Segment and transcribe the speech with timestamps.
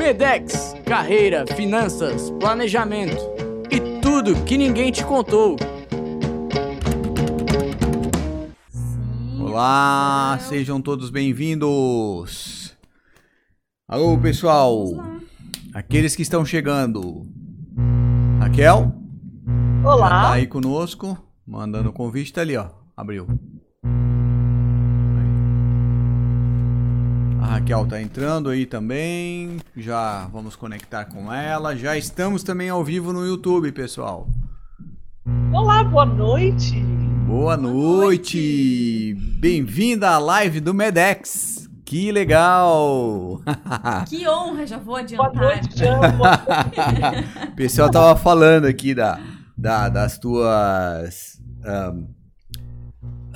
[0.00, 3.20] Medex, carreira, finanças, planejamento
[3.70, 5.56] e tudo que ninguém te contou.
[9.38, 12.74] Olá, sejam todos bem-vindos.
[13.86, 14.86] Alô, pessoal.
[15.74, 17.26] Aqueles que estão chegando.
[18.40, 18.94] Raquel?
[19.84, 20.08] Olá.
[20.08, 21.14] Já tá aí conosco,
[21.46, 22.70] mandando o convite, tá ali, ó.
[22.96, 23.26] Abriu.
[27.40, 29.58] A Raquel tá entrando aí também.
[29.76, 31.74] Já vamos conectar com ela.
[31.74, 34.28] Já estamos também ao vivo no YouTube, pessoal.
[35.52, 36.80] Olá, boa noite.
[37.26, 39.14] Boa noite.
[39.38, 41.68] Bem-vinda à live do Medex.
[41.84, 43.40] Que legal!
[44.08, 45.32] Que honra, já vou adiantar.
[45.32, 49.18] Boa noite, O pessoal tava falando aqui da,
[49.56, 52.06] da das tuas um,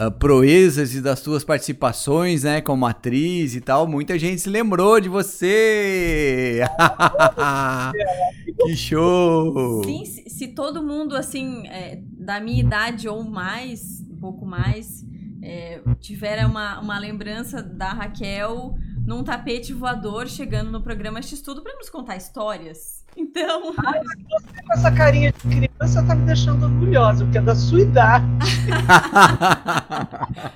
[0.00, 5.00] uh, proezas e das tuas participações, né, como atriz e tal, muita gente se lembrou
[5.00, 6.60] de você.
[8.64, 9.84] que show!
[9.84, 15.04] Sim, se, se todo mundo assim é, da minha idade ou mais, um pouco mais,
[15.42, 18.74] é, tiver uma, uma lembrança da Raquel
[19.06, 23.03] num tapete voador chegando no programa X Tudo para nos contar histórias.
[23.16, 23.74] Então.
[23.84, 27.82] Ai, você com essa carinha de criança tá me deixando orgulhosa, porque é da sua
[27.82, 28.26] idade.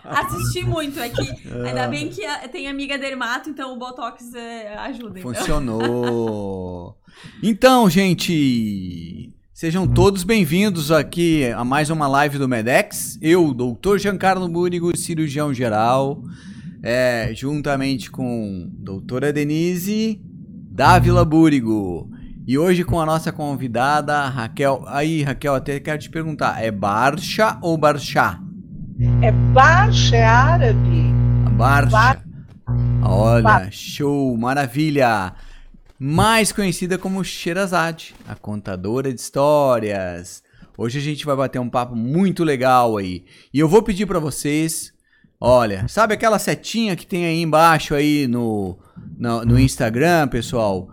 [0.04, 5.20] Assisti muito, é que ainda bem que tem amiga dermato, então o Botox é, ajuda.
[5.20, 5.34] Então.
[5.34, 6.96] Funcionou.
[7.42, 9.34] Então, gente.
[9.52, 13.18] Sejam todos bem-vindos aqui a mais uma live do Medex.
[13.20, 13.98] Eu, Dr.
[13.98, 16.22] Giancarlo Búrigo, cirurgião geral,
[16.80, 20.22] é, juntamente com doutora Denise
[20.78, 22.08] Dávila Búrigo.
[22.48, 24.82] E hoje com a nossa convidada, Raquel.
[24.86, 28.40] Aí, Raquel, até quero te perguntar: é Barcha ou Barchá?
[29.20, 31.12] É Barcha, é árabe.
[31.58, 31.90] Barcha.
[31.90, 32.24] Bar...
[33.02, 33.68] Olha, Bar...
[33.70, 35.34] show, maravilha.
[35.98, 40.42] Mais conhecida como Sherazade, a contadora de histórias.
[40.74, 43.26] Hoje a gente vai bater um papo muito legal aí.
[43.52, 44.90] E eu vou pedir para vocês,
[45.38, 48.78] olha, sabe aquela setinha que tem aí embaixo aí no,
[49.18, 50.88] no, no Instagram, pessoal?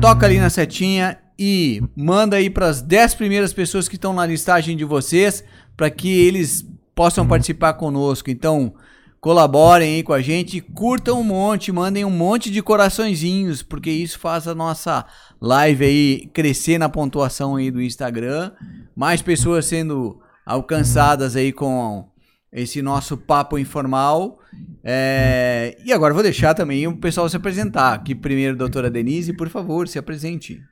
[0.00, 4.24] Toca ali na setinha e manda aí para as 10 primeiras pessoas que estão na
[4.24, 5.44] listagem de vocês
[5.76, 8.30] para que eles possam participar conosco.
[8.30, 8.72] Então,
[9.20, 14.18] colaborem aí com a gente, curtam um monte, mandem um monte de coraçõezinhos, porque isso
[14.18, 15.04] faz a nossa
[15.38, 18.52] live aí crescer na pontuação aí do Instagram,
[18.96, 22.09] mais pessoas sendo alcançadas aí com
[22.52, 24.38] esse nosso papo informal.
[24.82, 25.76] É...
[25.84, 27.94] E agora vou deixar também o pessoal se apresentar.
[27.94, 30.62] Aqui primeiro, doutora Denise, por favor, se apresente.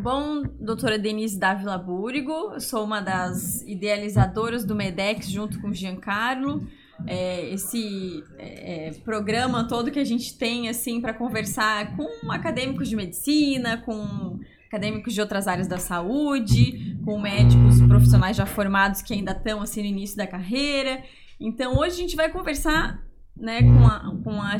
[0.00, 6.66] Bom, doutora Denise Dávila Búrigo, sou uma das idealizadoras do MEDEX junto com o Giancarlo.
[7.06, 12.88] É, esse é, é programa todo que a gente tem assim para conversar com acadêmicos
[12.88, 19.14] de medicina, com acadêmicos de outras áreas da saúde, com médicos profissionais já formados que
[19.14, 21.02] ainda estão assim no início da carreira.
[21.40, 23.02] Então hoje a gente vai conversar
[23.34, 24.58] né, com a, com a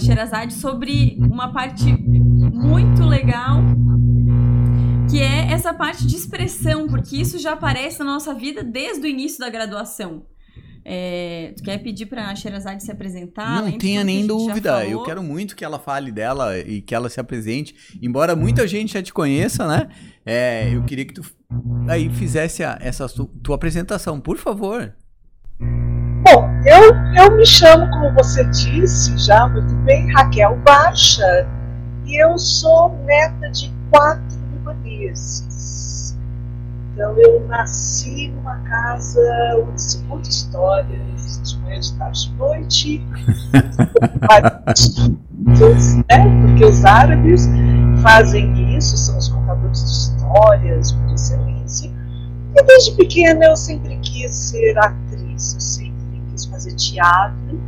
[0.51, 3.63] sobre uma parte muito legal
[5.11, 9.09] que é essa parte de expressão, porque isso já aparece na nossa vida desde o
[9.09, 10.27] início da graduação.
[10.91, 13.61] É, tu quer pedir para a Sherazade se apresentar?
[13.61, 14.87] Não tenha nem dúvida.
[14.87, 17.75] Eu quero muito que ela fale dela e que ela se apresente.
[18.01, 19.89] Embora muita gente já te conheça, né?
[20.25, 21.23] É, eu queria que tu
[21.87, 23.07] aí fizesse a, essa
[23.43, 24.95] tua apresentação, por favor.
[25.61, 31.47] Bom, eu, eu me chamo, como você disse já muito bem, Raquel Baixa,
[32.07, 35.58] e eu sou neta de quatro libaneses.
[36.99, 39.23] Então eu nasci numa casa
[39.69, 43.07] onde se conta histórias de manhã, de tarde, de noite,
[46.11, 46.25] né?
[46.43, 47.49] porque os árabes
[48.03, 51.89] fazem isso, são os contadores de histórias por excelência.
[52.57, 57.61] E desde pequena eu sempre quis ser atriz, eu sempre quis fazer teatro.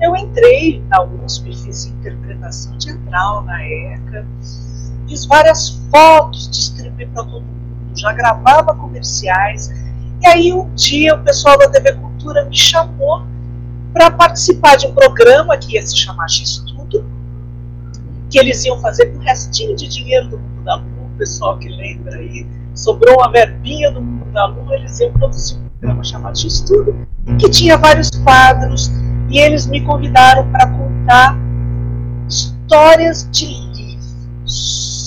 [0.00, 4.26] Eu entrei na USP, fiz interpretação teatral na ECA,
[5.06, 7.57] fiz várias fotos, distribuí para todo mundo,
[7.98, 9.70] já gravava comerciais.
[10.22, 13.22] E aí um dia o pessoal da TV Cultura me chamou
[13.92, 17.04] para participar de um programa que ia se chamar X Tudo,
[18.30, 21.58] que eles iam fazer com o restinho de dinheiro do mundo da lua, o pessoal
[21.58, 26.04] que lembra aí, sobrou uma verbinha do mundo da lua, eles iam produzir um programa
[26.04, 27.06] chamado X Tudo,
[27.38, 28.90] que tinha vários quadros,
[29.30, 31.36] e eles me convidaram para contar
[32.28, 34.97] histórias de livros.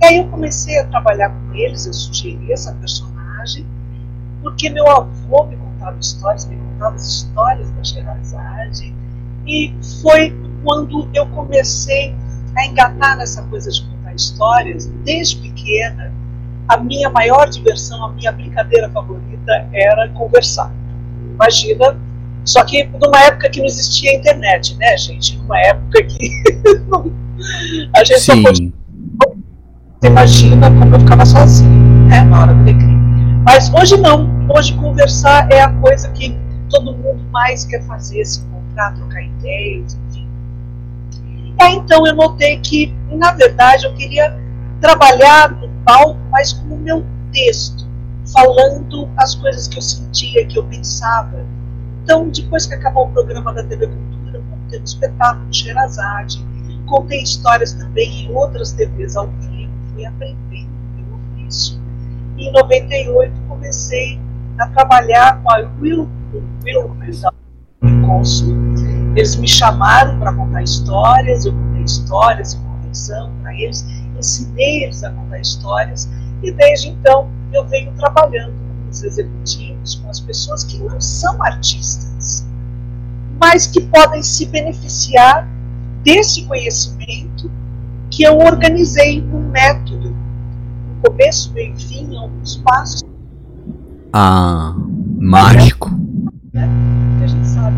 [0.00, 3.66] E aí eu comecei a trabalhar com eles, eu sugeri essa personagem,
[4.42, 8.94] porque meu avô me contava histórias, me contava as histórias da Sherazade,
[9.46, 12.14] e foi quando eu comecei
[12.56, 16.12] a engatar nessa coisa de contar histórias, desde pequena,
[16.68, 20.72] a minha maior diversão, a minha brincadeira favorita era conversar.
[21.34, 21.98] Imagina,
[22.44, 25.36] só que numa época que não existia internet, né, gente?
[25.38, 26.42] Numa época que
[27.96, 28.42] a gente Sim.
[28.42, 28.77] só pode.
[30.00, 31.70] Você imagina como eu ficava sozinha,
[32.08, 32.98] né, na hora do recreio.
[33.44, 34.28] Mas hoje não.
[34.48, 36.38] Hoje conversar é a coisa que
[36.70, 40.28] todo mundo mais quer fazer, se encontrar, trocar ideias, enfim.
[41.58, 44.38] E aí então eu notei que, na verdade, eu queria
[44.80, 47.84] trabalhar no palco, mas com o meu texto,
[48.32, 51.44] falando as coisas que eu sentia, que eu pensava.
[52.04, 56.46] Então, depois que acabou o programa da TV Cultura, montei um espetáculo Xerazade,
[56.86, 59.47] contei histórias também em outras TVs ao vivo,
[59.98, 61.76] fui aprendendo pelo ofício.
[62.36, 64.20] E em 98 comecei
[64.58, 66.96] a trabalhar com a Will, Will, Will
[69.16, 73.84] Eles me chamaram para contar histórias, eu contei histórias em convenção para eles,
[74.16, 76.08] ensinei eles a contar histórias,
[76.42, 81.42] e desde então eu venho trabalhando com os executivos, com as pessoas que não são
[81.42, 82.46] artistas,
[83.40, 85.48] mas que podem se beneficiar
[86.04, 87.27] desse conhecimento
[88.18, 93.04] que eu organizei um método, um começo, meio fim, alguns passos.
[94.12, 94.74] Ah,
[95.20, 95.88] mágico.
[96.52, 96.66] É,
[97.16, 97.76] que a gente sabe.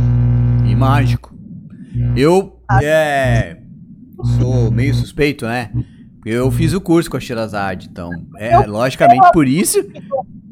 [0.66, 1.34] E mágico.
[2.16, 3.58] Eu é,
[4.38, 5.70] sou meio suspeito, né?
[6.24, 9.78] Eu fiz o curso com a Shirazade, então, é eu, logicamente por isso.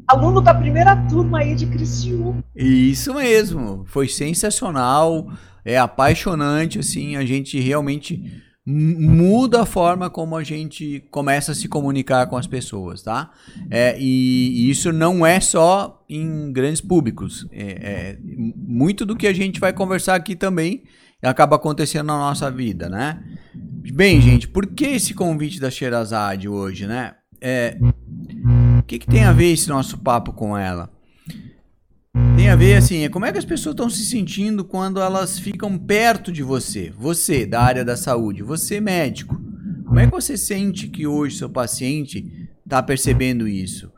[0.07, 2.43] Aluno da primeira turma aí de Criciúma.
[2.55, 5.31] Isso mesmo, foi sensacional,
[5.65, 11.67] é apaixonante, assim, a gente realmente muda a forma como a gente começa a se
[11.67, 13.31] comunicar com as pessoas, tá?
[13.69, 17.47] É, e, e, isso não é só em grandes públicos.
[17.51, 18.17] É, é,
[18.55, 20.83] muito do que a gente vai conversar aqui também
[21.21, 23.21] acaba acontecendo na nossa vida, né?
[23.93, 27.15] Bem, gente, por que esse convite da Sherazade hoje, né?
[27.41, 27.77] É,
[28.79, 30.89] o que, que tem a ver esse nosso papo com ela?
[32.35, 35.37] Tem a ver assim, é como é que as pessoas estão se sentindo quando elas
[35.37, 39.39] ficam perto de você, você da área da saúde, você médico.
[39.85, 43.91] Como é que você sente que hoje seu paciente está percebendo isso?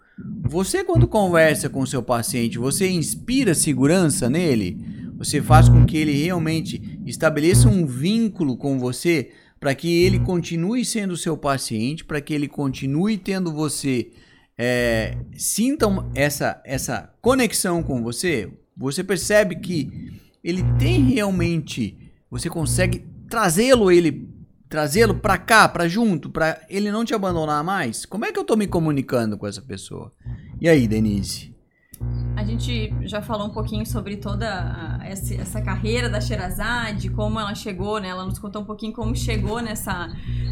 [0.43, 4.77] Você quando conversa com seu paciente, você inspira segurança nele?
[5.17, 10.83] Você faz com que ele realmente estabeleça um vínculo com você para que ele continue
[10.83, 14.09] sendo seu paciente, para que ele continue tendo você
[14.57, 18.51] é, sintam essa essa conexão com você.
[18.75, 21.97] Você percebe que ele tem realmente,
[22.29, 24.29] você consegue trazê-lo ele
[24.71, 28.05] trazê-lo para cá, para junto, para ele não te abandonar mais.
[28.05, 30.09] Como é que eu tô me comunicando com essa pessoa?
[30.61, 31.50] E aí, Denise?
[32.35, 37.99] A gente já falou um pouquinho sobre toda essa, carreira da Sherazade, como ela chegou,
[37.99, 38.09] né?
[38.09, 40.09] Ela nos contou um pouquinho como chegou nessa,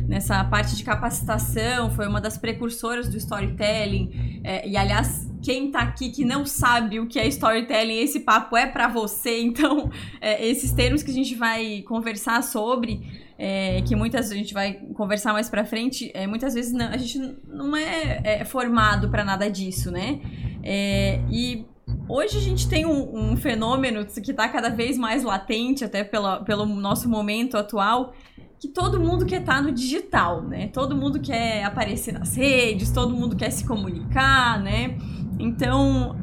[0.08, 4.42] nessa parte de capacitação, foi uma das precursoras do storytelling.
[4.44, 8.56] É, e, aliás, quem tá aqui que não sabe o que é storytelling, esse papo
[8.56, 9.40] é para você.
[9.50, 9.90] Então,
[10.22, 13.02] é, esses termos que a gente vai conversar sobre,
[13.38, 16.98] é, que muitas a gente vai conversar mais para frente, é, muitas vezes não, a
[16.98, 20.20] gente não é, é formado para nada disso, né?
[20.62, 21.66] É, e
[22.08, 26.44] hoje a gente tem um, um fenômeno que está cada vez mais latente, até pela,
[26.44, 28.14] pelo nosso momento atual,
[28.60, 30.68] que todo mundo quer estar tá no digital, né?
[30.68, 34.98] Todo mundo quer aparecer nas redes, todo mundo quer se comunicar, né?
[35.40, 36.18] Então,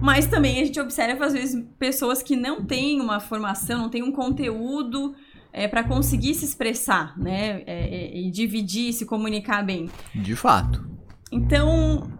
[0.00, 4.02] mas também a gente observa às vezes pessoas que não têm uma formação, não têm
[4.02, 5.14] um conteúdo
[5.52, 7.62] é, para conseguir se expressar, né?
[7.64, 9.88] É, é, e dividir, se comunicar bem.
[10.12, 10.84] De fato.
[11.30, 12.11] Então,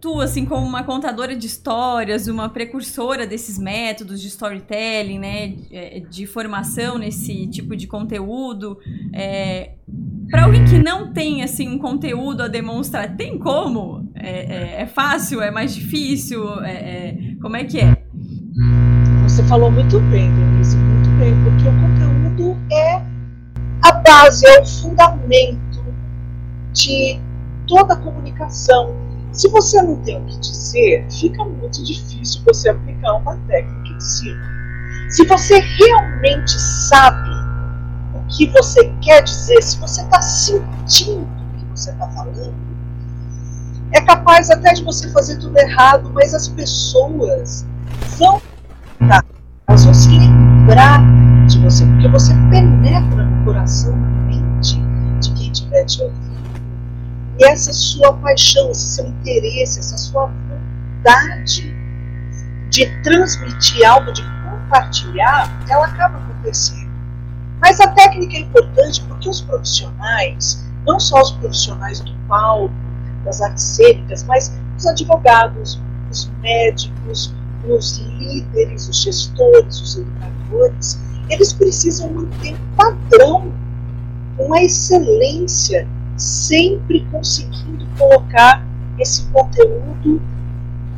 [0.00, 6.00] tu, assim, como uma contadora de histórias, uma precursora desses métodos de storytelling, né, é,
[6.00, 8.78] de formação nesse tipo de conteúdo,
[9.12, 9.72] é,
[10.30, 14.08] para alguém que não tem, assim, um conteúdo a demonstrar, tem como?
[14.14, 15.42] É, é, é fácil?
[15.42, 16.62] É mais difícil?
[16.62, 17.96] É, é, como é que é?
[19.24, 23.02] Você falou muito bem, Denise, muito bem, porque o conteúdo é
[23.82, 25.84] a base, é o fundamento
[26.72, 27.18] de
[27.66, 33.14] toda a comunicação se você não tem o que dizer, fica muito difícil você aplicar
[33.14, 34.40] uma técnica em cima.
[35.10, 37.30] Se você realmente sabe
[38.14, 42.54] o que você quer dizer, se você está sentindo o que você está falando,
[43.92, 47.66] é capaz até de você fazer tudo errado, mas as pessoas
[48.18, 48.40] vão
[49.68, 51.00] elas vão se lembrar
[51.46, 54.80] de você, porque você penetra no coração, na mente
[55.20, 56.27] de quem estiver te ouvindo.
[57.38, 61.72] E essa sua paixão, esse seu interesse, essa sua vontade
[62.68, 66.90] de transmitir algo, de compartilhar, ela acaba acontecendo.
[67.60, 72.74] Mas a técnica é importante porque os profissionais, não só os profissionais do palco,
[73.24, 75.80] das artes cênicas, mas os advogados,
[76.10, 77.32] os médicos,
[77.68, 83.52] os líderes, os gestores, os educadores, eles precisam manter um padrão,
[84.38, 85.86] uma excelência,
[86.18, 88.66] sempre conseguindo colocar
[88.98, 90.20] esse conteúdo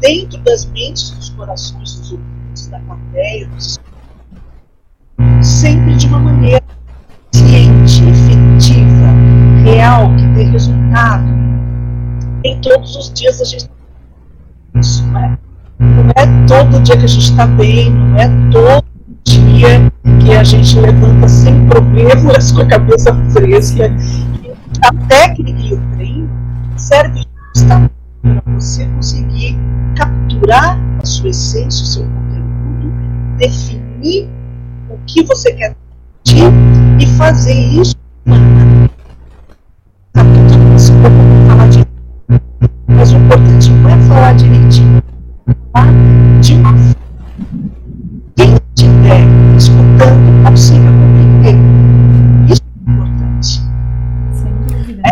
[0.00, 3.78] dentro das mentes, dos corações dos ouvintes, da plateia, dos...
[5.42, 6.62] sempre de uma maneira
[7.34, 9.12] ciente, efetiva,
[9.64, 11.40] real, que dê resultado.
[12.44, 13.68] Em todos os dias a gente
[14.76, 15.38] isso, não é?
[15.78, 18.84] Não é todo dia que a gente está bem, não é todo
[19.24, 19.92] dia
[20.24, 23.90] que a gente levanta sem problemas, com a cabeça fresca.
[24.82, 26.30] A técnica e o treino
[26.76, 27.22] serve
[27.54, 29.58] justamente para você conseguir
[29.94, 32.92] capturar a sua essência, o seu conteúdo,
[33.36, 34.28] definir
[34.88, 35.76] o que você quer
[36.24, 36.44] sentir
[36.98, 37.94] e fazer isso
[40.78, 41.90] se preocupa falar direito.
[42.88, 45.02] Mas o importante não é falar direitinho,
[45.46, 45.92] é falar
[46.40, 46.96] de uma forma.
[48.36, 49.20] Quem estiver
[49.58, 51.89] escutando consiga compreender.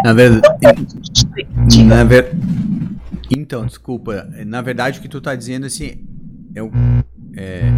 [0.04, 0.86] Na verdade.
[1.86, 2.30] Na ver...
[3.30, 4.28] Então, desculpa.
[4.46, 6.04] Na verdade, o que tu tá dizendo assim.
[6.54, 6.70] É, o,
[7.36, 7.70] é,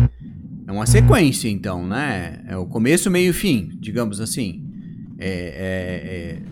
[0.67, 2.43] é uma sequência, então, né?
[2.47, 4.65] É o começo, meio e fim, digamos assim.
[5.19, 6.43] É, é, é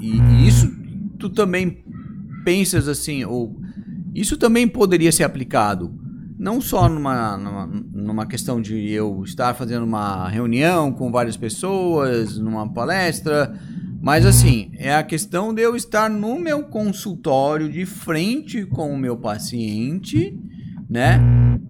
[0.00, 0.70] e, e, isso
[1.18, 1.84] tu também
[2.44, 3.60] pensas assim, ou
[4.14, 5.92] isso também poderia ser aplicado
[6.38, 12.38] não só numa, numa, numa questão de eu estar fazendo uma reunião com várias pessoas,
[12.38, 13.58] numa palestra,
[14.06, 18.96] mas assim, é a questão de eu estar no meu consultório de frente com o
[18.96, 20.38] meu paciente,
[20.88, 21.20] né?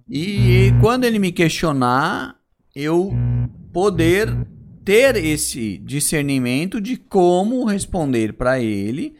[0.07, 2.35] E quando ele me questionar,
[2.75, 3.11] eu
[3.73, 4.31] poder
[4.85, 9.15] ter esse discernimento de como responder para ele,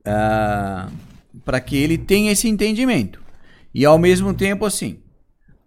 [0.00, 0.90] uh, ah,
[1.46, 3.22] para que ele tenha esse entendimento.
[3.74, 4.98] E ao mesmo tempo, assim,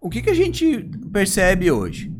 [0.00, 2.12] o que, que a gente percebe hoje?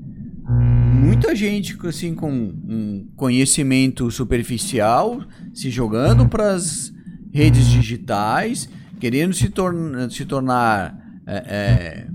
[0.96, 5.20] Muita gente assim com um conhecimento superficial
[5.52, 6.92] se jogando para as
[7.32, 12.06] redes digitais, querendo se, torna, se tornar é, é,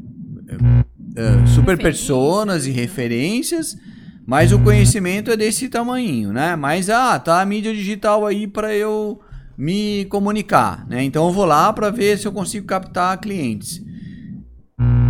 [1.16, 3.78] é, super personas e referências,
[4.26, 6.56] mas o conhecimento é desse tamanho, né?
[6.56, 9.20] Mas ah, tá a mídia digital aí para eu
[9.58, 11.04] me comunicar, né?
[11.04, 13.84] Então eu vou lá para ver se eu consigo captar clientes.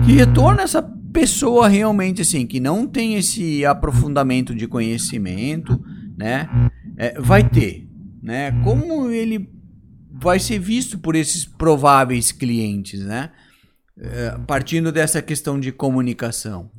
[0.06, 5.80] Que retorno essa pessoa realmente assim que não tem esse aprofundamento de conhecimento,
[6.18, 6.48] né,
[6.98, 7.88] é, vai ter,
[8.22, 8.52] né?
[8.64, 9.50] Como ele
[10.12, 13.32] vai ser visto por esses prováveis clientes, né?
[14.00, 16.70] É, partindo dessa questão de comunicação.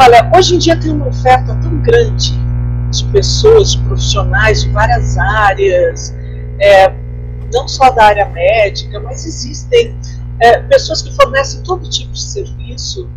[0.00, 2.32] Olha, hoje em dia tem uma oferta tão grande
[2.90, 6.14] de pessoas, de profissionais de várias áreas,
[6.60, 6.88] é,
[7.52, 9.96] não só da área médica, mas existem
[10.42, 13.08] é, pessoas que fornecem todo tipo de serviço.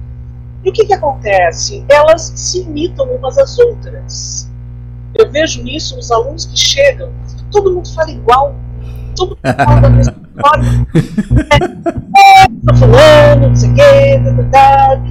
[0.64, 1.84] E o que, que acontece?
[1.90, 4.50] Elas se imitam umas às outras.
[5.16, 7.12] Eu vejo nisso os alunos que chegam,
[7.52, 8.56] todo mundo fala igual,
[9.16, 10.88] todo mundo fala da mesma forma.
[11.52, 14.22] É, é, fulano, não sei o quê,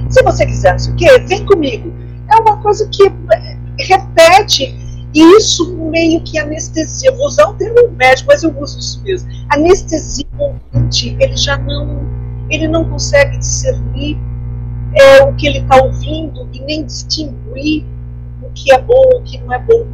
[0.09, 1.93] se você quiser, não sei o quê, vem comigo.
[2.31, 4.84] É uma coisa que é, repete
[5.19, 7.11] isso meio que anestesia.
[7.13, 9.29] Vou usar um termo médico, mas eu uso isso mesmo.
[9.49, 12.05] Anestesia o ouvinte, ele já não,
[12.49, 14.17] ele não consegue discernir
[14.93, 17.85] é, o que ele está ouvindo e nem distinguir
[18.41, 19.85] o que é bom o que não é bom.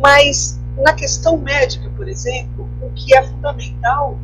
[0.00, 4.18] Mas na questão médica, por exemplo, o que é fundamental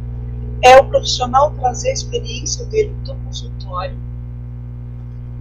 [0.62, 3.96] é o profissional trazer a experiência dele do consultório,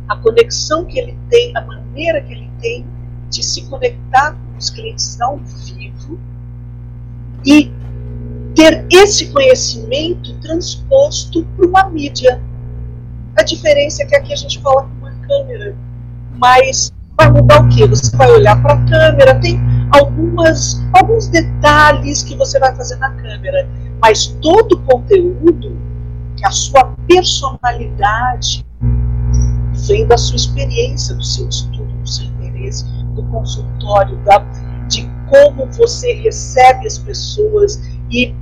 [0.07, 2.86] a conexão que ele tem, a maneira que ele tem
[3.29, 6.19] de se conectar com os clientes ao vivo
[7.45, 7.71] e
[8.55, 12.41] ter esse conhecimento transposto para uma mídia.
[13.35, 15.75] A diferença é que aqui a gente fala com uma câmera,
[16.37, 17.87] mas vai mudar o que?
[17.87, 19.59] Você vai olhar para a câmera, tem
[19.91, 23.67] algumas, alguns detalhes que você vai fazer na câmera,
[23.99, 25.77] mas todo o conteúdo,
[26.43, 28.65] a sua personalidade,
[29.87, 34.39] vem da sua experiência, do seu estudo, do seu interesse, do consultório, da,
[34.87, 38.35] de como você recebe as pessoas e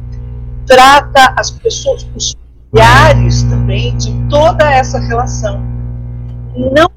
[0.66, 2.36] trata as pessoas, os
[2.72, 5.62] familiares também, de toda essa relação.
[6.56, 6.90] Não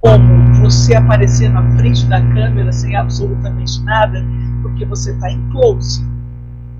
[0.00, 4.24] como você aparecer na frente da câmera sem absolutamente nada,
[4.62, 6.04] porque você está em close.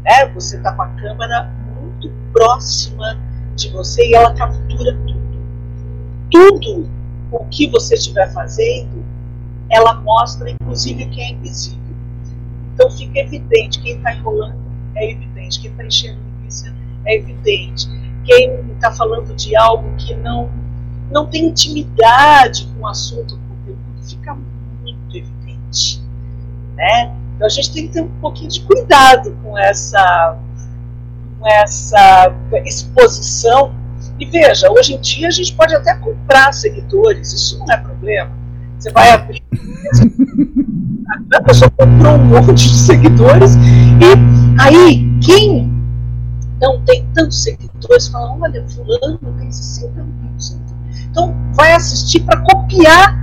[0.04, 0.26] Né?
[0.34, 3.18] Você está com a câmera muito próxima
[3.56, 5.18] de você e ela captura tudo.
[6.30, 6.88] Tudo
[7.32, 9.04] o que você estiver fazendo
[9.70, 11.78] ela mostra inclusive que é invisível.
[12.74, 14.58] Então fica evidente, quem está enrolando
[14.94, 17.88] é evidente, quem está enchendo linguiça é evidente,
[18.24, 20.50] quem está falando de algo que não,
[21.10, 24.36] não tem intimidade com o assunto, com o conteúdo, fica
[24.82, 26.02] muito evidente.
[26.76, 27.14] Né?
[27.34, 30.38] Então a gente tem que ter um pouquinho de cuidado com essa,
[31.38, 32.32] com essa
[32.64, 33.74] exposição.
[34.20, 38.37] E veja, hoje em dia a gente pode até comprar seguidores, isso não é problema.
[38.78, 39.42] Você vai abrir.
[41.34, 45.70] a pessoa comprou um monte de seguidores e aí quem
[46.60, 50.18] não tem tantos seguidores fala, olha, fulano tem 60 mil.
[51.10, 53.18] Então vai assistir para copiar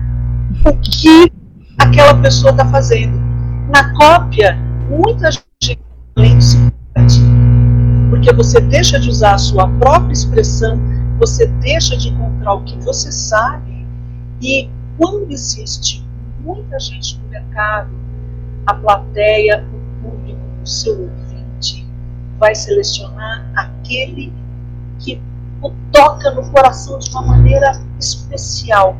[0.66, 1.32] o que
[1.78, 3.18] aquela pessoa está fazendo.
[3.70, 4.58] Na cópia,
[4.90, 5.80] muita gente
[6.40, 6.58] se
[8.10, 10.80] porque você deixa de usar a sua própria expressão,
[11.20, 13.86] você deixa de encontrar o que você sabe,
[14.42, 16.06] e quando existe
[16.40, 17.90] muita gente no mercado,
[18.66, 21.88] a plateia, o público, o seu ouvinte,
[22.40, 24.34] vai selecionar aquele
[25.00, 25.22] que
[25.62, 28.98] o toca no coração de uma maneira especial.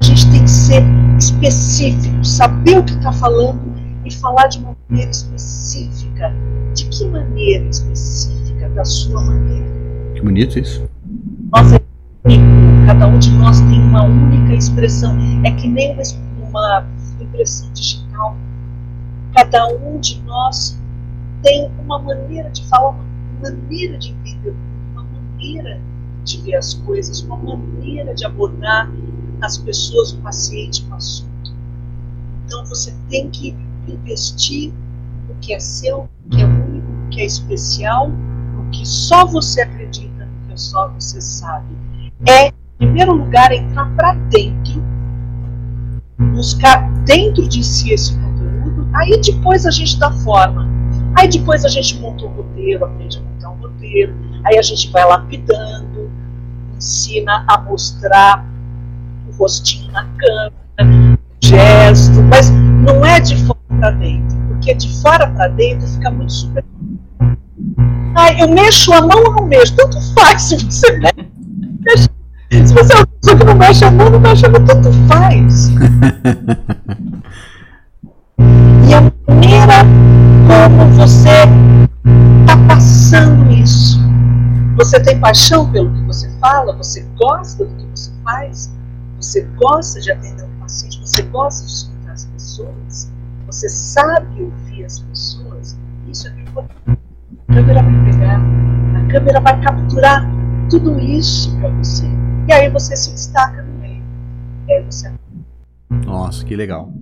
[0.00, 0.82] A gente tem que ser
[1.18, 6.32] específico, saber o que está falando e falar de uma maneira específica.
[6.74, 8.68] De que maneira específica?
[8.70, 9.66] Da sua maneira.
[10.14, 10.88] Que bonito isso.
[11.52, 11.80] Nossa,
[12.86, 15.16] cada um de nós tem uma única expressão.
[15.44, 15.94] É que nem
[16.48, 16.86] uma
[17.20, 18.36] impressão digital.
[19.34, 20.78] Cada um de nós
[21.42, 23.04] tem uma maneira de falar, uma
[23.42, 24.54] maneira de entender,
[24.92, 25.80] uma maneira
[26.24, 28.90] de ver as coisas, uma maneira de abordar
[29.42, 31.54] as pessoas, o paciente, o assunto.
[32.46, 33.54] Então você tem que
[33.86, 34.72] investir
[35.28, 39.26] no que é seu, no que é único, no que é especial, no que só
[39.26, 41.83] você acredita, no que só você sabe.
[42.26, 44.82] É, em primeiro lugar, entrar para dentro,
[46.32, 50.66] buscar dentro de si esse conteúdo, aí depois a gente dá forma.
[51.16, 54.14] Aí depois a gente monta um roteiro, aprende a montar um roteiro,
[54.44, 56.10] aí a gente vai lapidando,
[56.76, 58.44] ensina a mostrar
[59.28, 65.02] o rostinho na câmera, o gesto, mas não é de fora para dentro, porque de
[65.02, 66.64] fora para dentro fica muito super.
[68.16, 69.76] Ah, eu mexo a mão ou não mexo?
[69.76, 72.13] Tanto faz se você mexe.
[72.54, 74.92] Se você é uma pessoa que não mexe a mão, não mexe a mão, tanto
[75.08, 75.68] faz.
[78.88, 79.74] e a maneira
[80.46, 83.98] como você está passando isso.
[84.76, 86.76] Você tem paixão pelo que você fala?
[86.76, 88.72] Você gosta do que você faz?
[89.16, 91.00] Você gosta de atender um paciente?
[91.00, 93.12] Você gosta de escutar as pessoas?
[93.46, 95.76] Você sabe ouvir as pessoas?
[96.08, 97.00] Isso é importante.
[97.48, 98.40] A câmera vai pegar,
[98.94, 100.30] a câmera vai capturar
[100.70, 102.23] tudo isso para você.
[102.46, 104.02] E aí você se destaca no meio.
[104.68, 105.10] É você.
[105.90, 106.92] Nossa, que legal.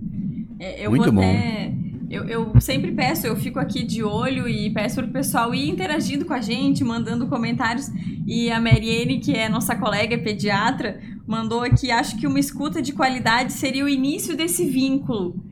[0.59, 1.21] É, Muito bom.
[1.21, 1.73] Até...
[2.09, 5.67] Eu, eu, sempre peço, eu fico aqui de olho e peço para o pessoal ir
[5.67, 7.89] interagindo com a gente, mandando comentários.
[8.27, 12.93] E a Mariene, que é nossa colega pediatra, mandou aqui: acho que uma escuta de
[12.93, 15.43] qualidade seria o início desse vínculo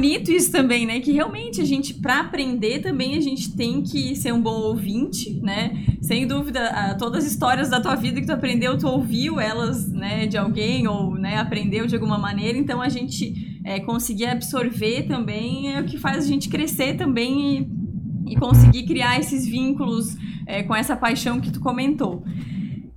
[0.00, 0.98] bonito isso também, né?
[0.98, 5.38] Que realmente a gente, para aprender também, a gente tem que ser um bom ouvinte,
[5.42, 5.84] né?
[6.00, 10.26] Sem dúvida, todas as histórias da tua vida que tu aprendeu, tu ouviu elas, né,
[10.26, 12.56] de alguém ou, né, aprendeu de alguma maneira.
[12.56, 17.68] Então a gente é, conseguir absorver também é o que faz a gente crescer também
[18.26, 22.24] e, e conseguir criar esses vínculos é, com essa paixão que tu comentou.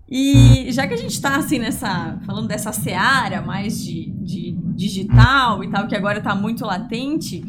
[0.10, 2.20] E já que a gente está assim nessa.
[2.26, 4.13] falando dessa seara mais de,
[4.84, 7.44] digital e tal, que agora está muito latente,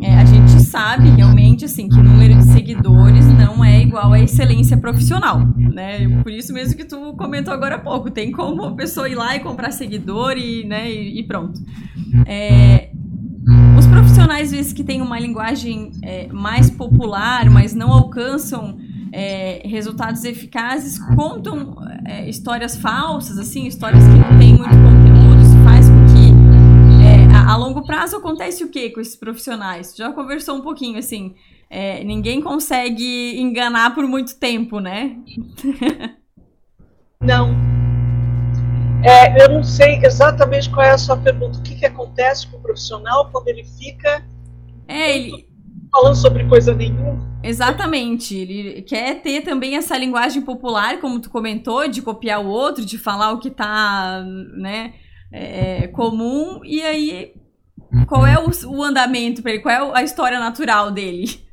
[0.00, 4.20] é, a gente sabe realmente assim que o número de seguidores não é igual à
[4.20, 6.08] excelência profissional, né?
[6.22, 9.34] Por isso mesmo que tu comentou agora há pouco, tem como a pessoa ir lá
[9.34, 11.60] e comprar seguidor e, né, e, e pronto.
[12.26, 12.90] É,
[13.76, 18.78] os profissionais às vezes que têm uma linguagem é, mais popular, mas não alcançam
[19.12, 24.76] é, resultados eficazes, contam é, histórias falsas, assim, histórias que não têm muito
[27.48, 29.94] a, a, longo prazo acontece o que com esses profissionais?
[29.96, 31.34] Já conversou um pouquinho, assim,
[31.70, 35.16] é, ninguém consegue enganar por muito tempo, né?
[37.20, 37.56] Não.
[39.02, 41.58] É, eu não sei exatamente qual é a sua pergunta.
[41.58, 44.24] O que, que acontece com o profissional quando ele fica
[44.88, 45.48] é, ele...
[45.92, 47.16] falando sobre coisa nenhuma?
[47.42, 48.36] Exatamente.
[48.36, 52.98] Ele quer ter também essa linguagem popular, como tu comentou, de copiar o outro, de
[52.98, 54.24] falar o que tá,
[54.56, 54.94] né,
[55.32, 56.60] é, comum.
[56.64, 57.34] E aí,
[58.06, 59.62] qual é o, o andamento para ele?
[59.62, 61.48] Qual é a história natural dele?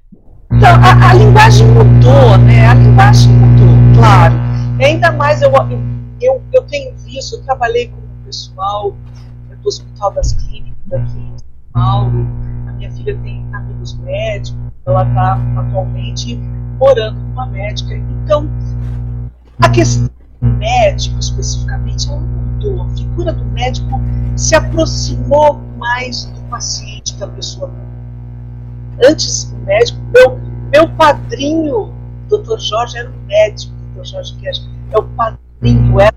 [0.52, 2.68] Então, a, a, linguagem mudou, né?
[2.68, 4.36] A linguagem mudou, claro.
[4.82, 5.52] Ainda mais eu,
[6.22, 8.96] eu, eu tenho visto, eu trabalhei com o pessoal
[9.62, 12.28] do Hospital das Clínicas aqui em São Paulo,
[12.68, 16.36] a minha filha tem amigos médicos, ela está atualmente
[16.78, 17.96] morando com uma médica.
[17.96, 18.50] Então,
[19.60, 20.10] a questão
[20.46, 22.84] médico especificamente, ela mudou.
[22.84, 24.02] A figura do médico
[24.36, 27.72] se aproximou mais do paciente, da pessoa.
[29.04, 30.40] Antes, o médico, meu,
[30.72, 31.94] meu padrinho,
[32.30, 32.60] Dr.
[32.60, 34.06] Jorge, era um médico, Dr.
[34.06, 36.16] Jorge Guedes, é o padrinho, era,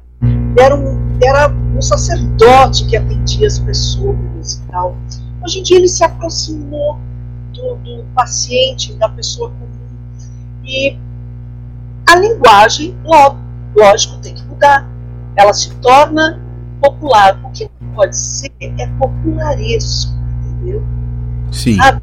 [0.59, 4.97] era, um, era um sacerdote que atendia as pessoas e tal.
[5.43, 6.99] Hoje em dia ele se aproximou
[7.53, 9.69] do, do paciente, da pessoa comum.
[10.65, 10.97] E
[12.09, 12.97] a linguagem,
[13.77, 14.89] lógico, tem que mudar.
[15.37, 16.41] Ela se torna
[16.81, 17.39] popular.
[17.45, 20.13] O que não pode ser é popularesco,
[20.45, 20.83] entendeu?
[21.53, 21.79] Sim.
[21.81, 22.01] Ah,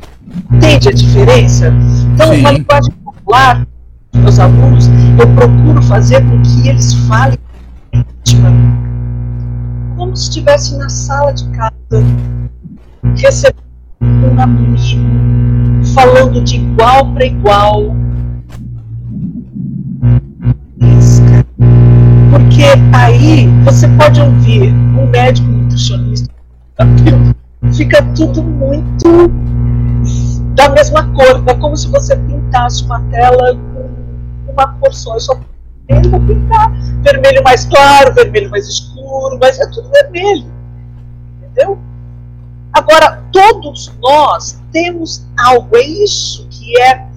[0.53, 1.73] entende a diferença?
[2.13, 2.39] Então, Sim.
[2.39, 3.67] uma linguagem popular,
[4.13, 4.87] meus alunos,
[5.19, 7.37] eu procuro fazer com que eles falem
[9.95, 12.03] como se estivesse na sala de casa,
[13.15, 13.63] recebendo
[14.01, 14.75] um amigo,
[15.93, 17.95] falando de igual para igual.
[22.65, 26.33] Porque aí você pode ouvir um médico nutricionista,
[27.75, 29.27] fica tudo muito
[30.55, 35.13] da mesma cor, é como se você pintasse uma tela com uma cor só.
[35.13, 35.39] Eu só
[35.87, 36.71] tento pintar
[37.03, 40.51] vermelho mais claro, vermelho mais escuro, mas é tudo vermelho.
[41.37, 41.77] Entendeu?
[42.73, 47.07] Agora, todos nós temos algo, é isso que é.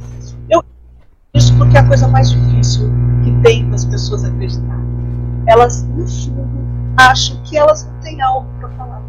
[0.50, 0.62] Eu,
[1.32, 2.92] isso porque é a coisa mais difícil
[3.24, 4.78] que tem das pessoas acreditar.
[5.48, 6.46] Elas, no fundo,
[6.96, 9.02] acham que elas não têm algo para falar.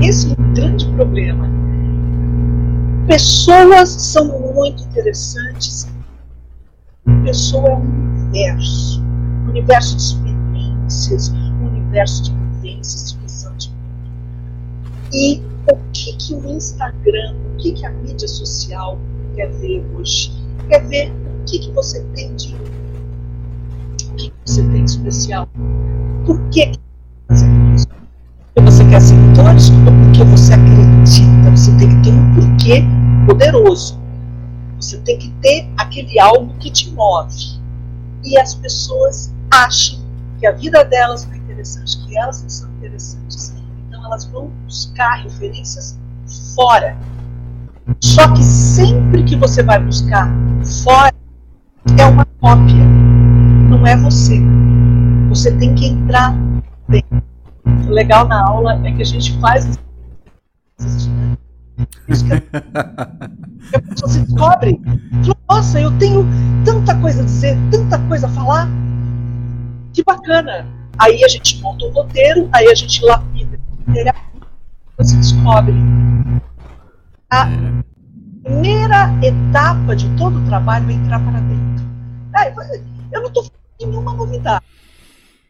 [0.00, 1.48] Esse é um grande problema.
[3.06, 5.86] Pessoas são muito interessantes.
[7.24, 9.08] Pessoa é um universo
[9.48, 14.10] um universo de experiências, um universo de vivências, de visão de mundo.
[15.12, 18.98] E o que, que o Instagram, o que, que a mídia social
[19.34, 20.32] quer ver hoje?
[20.68, 22.54] Quer ver o que, que você tem de
[24.18, 25.48] que, você tem de especial.
[26.26, 26.72] Por que
[27.28, 27.86] fazer isso?
[28.54, 31.50] Porque você quer seguidores ou porque você acredita?
[31.50, 32.84] Você tem que ter um porquê
[33.26, 33.98] poderoso.
[34.80, 37.58] Você tem que ter aquele algo que te move.
[38.24, 40.00] E as pessoas acham
[40.38, 43.54] que a vida delas é interessante, que elas são interessantes.
[43.86, 45.98] Então elas vão buscar referências
[46.54, 46.96] fora.
[48.00, 50.30] Só que sempre que você vai buscar
[50.84, 51.12] fora,
[51.98, 53.07] é uma cópia.
[53.78, 54.40] Não é você.
[55.28, 56.34] Você tem que entrar
[56.88, 57.22] dentro.
[57.86, 59.78] O legal na aula é que a gente faz
[60.78, 61.10] isso.
[62.08, 64.80] Isso que a pessoa se descobre.
[65.48, 66.26] Nossa, eu tenho
[66.64, 68.68] tanta coisa a dizer, tanta coisa a falar.
[69.92, 70.66] Que bacana.
[70.98, 73.60] Aí a gente monta o roteiro, aí a gente lapida.
[74.96, 75.74] Você descobre.
[77.30, 77.46] A
[78.42, 81.86] primeira etapa de todo o trabalho é entrar para dentro.
[83.12, 83.44] Eu não estou
[83.80, 84.64] nenhuma novidade.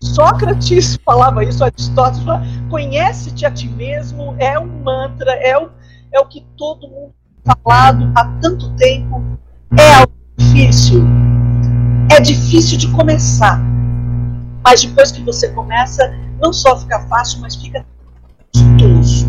[0.02, 5.70] Sócrates falava isso, Aristóteles falava, conhece-te a ti mesmo, é um mantra, é o,
[6.12, 7.12] é o que todo mundo
[7.44, 9.22] tem falado há tanto tempo.
[9.76, 11.04] É algo difícil.
[12.10, 13.60] É difícil de começar.
[14.64, 17.84] Mas depois que você começa, não só fica fácil, mas fica
[18.54, 19.26] gostoso.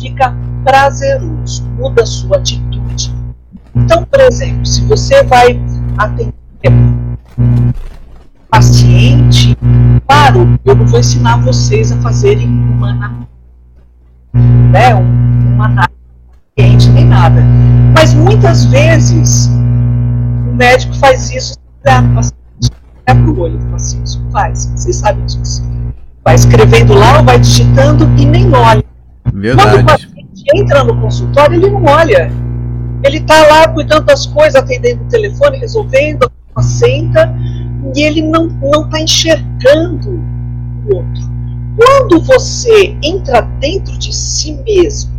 [0.00, 1.64] Fica prazeroso.
[1.78, 3.14] Muda a sua atitude.
[3.74, 5.60] Então, por exemplo, se você vai
[5.96, 6.34] atender
[8.50, 9.56] paciente,
[10.06, 13.26] claro, eu não vou ensinar vocês a fazerem uma
[14.70, 17.42] né, uma análise nem nada.
[17.94, 22.70] Mas muitas vezes o médico faz isso para o paciente,
[23.06, 25.62] é para o olho do paciente, faz, vocês sabem disso.
[26.24, 28.84] Vai escrevendo lá ou vai digitando e nem olha.
[29.32, 29.70] Verdade.
[29.70, 32.30] Quando o paciente entra no consultório, ele não olha.
[33.04, 36.30] Ele está lá cuidando das coisas, atendendo o telefone, resolvendo,
[36.60, 37.32] senta,
[37.94, 41.36] e ele não está enxergando o outro.
[41.76, 45.10] Quando você entra dentro de si mesmo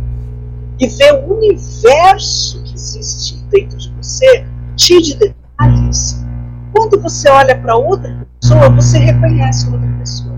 [0.80, 4.44] e vê o universo que existe dentro de você,
[4.76, 6.24] cheio de detalhes,
[6.72, 10.36] quando você olha para outra pessoa, você reconhece outra pessoa.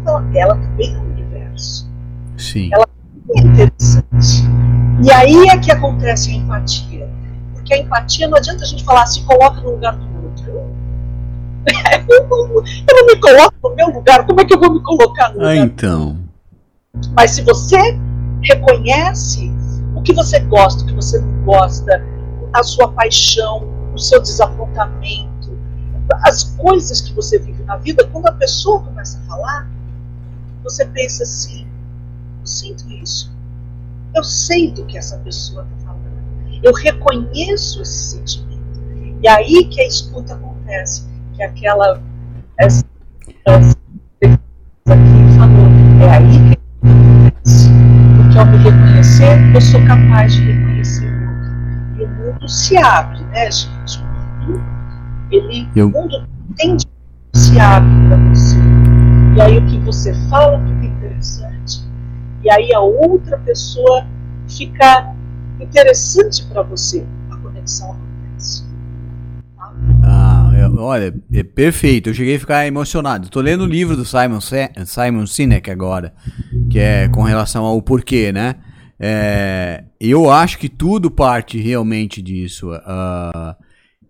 [0.00, 1.90] Então, ela também é um universo.
[2.36, 2.70] Sim.
[2.72, 4.48] Ela também é interessante.
[5.04, 7.08] E aí é que acontece a empatia.
[7.54, 10.07] Porque a empatia não adianta a gente falar se coloca no lugar do.
[12.08, 12.62] Eu não, eu
[12.96, 15.52] não me coloco no meu lugar, como é que eu vou me colocar no Ah,
[15.52, 15.56] lugar?
[15.56, 16.16] então.
[17.14, 17.76] Mas se você
[18.42, 19.52] reconhece
[19.94, 22.04] o que você gosta, o que você não gosta,
[22.52, 25.56] a sua paixão, o seu desapontamento,
[26.24, 29.70] as coisas que você vive na vida, quando a pessoa começa a falar,
[30.64, 31.66] você pensa assim:
[32.40, 33.30] eu sinto isso.
[34.14, 36.08] eu sei do que essa pessoa está falando.
[36.62, 38.58] Eu reconheço esse sentimento.
[39.22, 41.06] E aí que a escuta acontece,
[41.38, 42.02] que aquela
[42.58, 42.84] essa,
[43.46, 44.38] aqui
[45.38, 45.68] falou,
[46.02, 46.58] é aí que.
[48.16, 52.00] Porque ao me reconhecer, eu sou capaz de reconhecer o outro.
[52.00, 54.00] E o mundo se abre, né, gente?
[54.00, 54.64] O mundo,
[55.30, 55.86] ele, eu...
[55.86, 56.86] o mundo tem de
[57.32, 58.56] se abre para você.
[59.36, 61.88] E aí o que você fala fica interessante.
[62.42, 64.04] E aí a outra pessoa
[64.48, 65.14] fica
[65.60, 67.06] interessante para você.
[67.30, 68.07] A conexão?
[70.58, 72.10] É, olha, é perfeito.
[72.10, 73.26] Eu cheguei a ficar emocionado.
[73.26, 74.40] Estou lendo o livro do Simon,
[74.84, 76.12] Simon Sinek agora,
[76.68, 78.56] que é com relação ao porquê, né?
[78.98, 82.72] É, eu acho que tudo parte realmente disso.
[82.72, 83.54] Uh,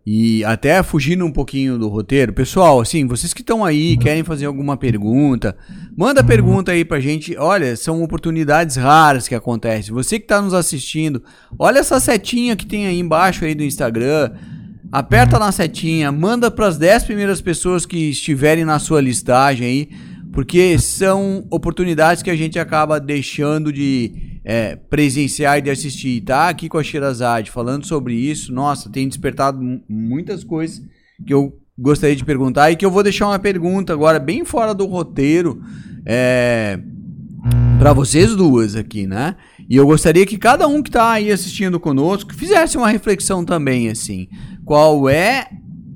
[0.07, 4.47] e até fugindo um pouquinho do roteiro, pessoal, assim, vocês que estão aí, querem fazer
[4.47, 5.55] alguma pergunta,
[5.95, 7.37] manda pergunta aí pra gente.
[7.37, 9.93] Olha, são oportunidades raras que acontecem.
[9.93, 11.23] Você que está nos assistindo,
[11.59, 14.31] olha essa setinha que tem aí embaixo aí do Instagram.
[14.91, 19.89] Aperta na setinha, manda para as 10 primeiras pessoas que estiverem na sua listagem aí,
[20.33, 26.49] porque são oportunidades que a gente acaba deixando de é, presenciar e de assistir, tá
[26.49, 30.83] aqui com a Shirazade falando sobre isso, nossa, tem despertado muitas coisas
[31.27, 34.73] que eu gostaria de perguntar e que eu vou deixar uma pergunta agora bem fora
[34.73, 35.63] do roteiro
[36.07, 36.81] é,
[37.79, 39.37] para vocês duas aqui, né?
[39.69, 43.91] E eu gostaria que cada um que está aí assistindo conosco fizesse uma reflexão também,
[43.91, 44.29] assim,
[44.69, 45.49] qual é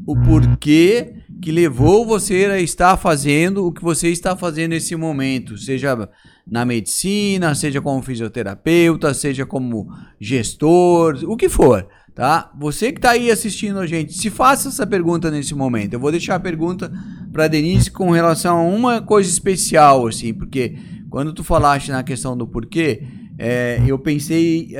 [0.06, 5.58] o porquê que levou você a estar fazendo o que você está fazendo nesse momento,
[5.58, 6.08] seja
[6.46, 12.50] na medicina, seja como fisioterapeuta, seja como gestor, o que for, tá?
[12.58, 15.92] Você que está aí assistindo a gente, se faça essa pergunta nesse momento.
[15.92, 16.90] Eu vou deixar a pergunta
[17.30, 20.78] para Denise com relação a uma coisa especial, assim, porque
[21.10, 23.02] quando tu falaste na questão do porquê,
[23.38, 24.74] é, eu pensei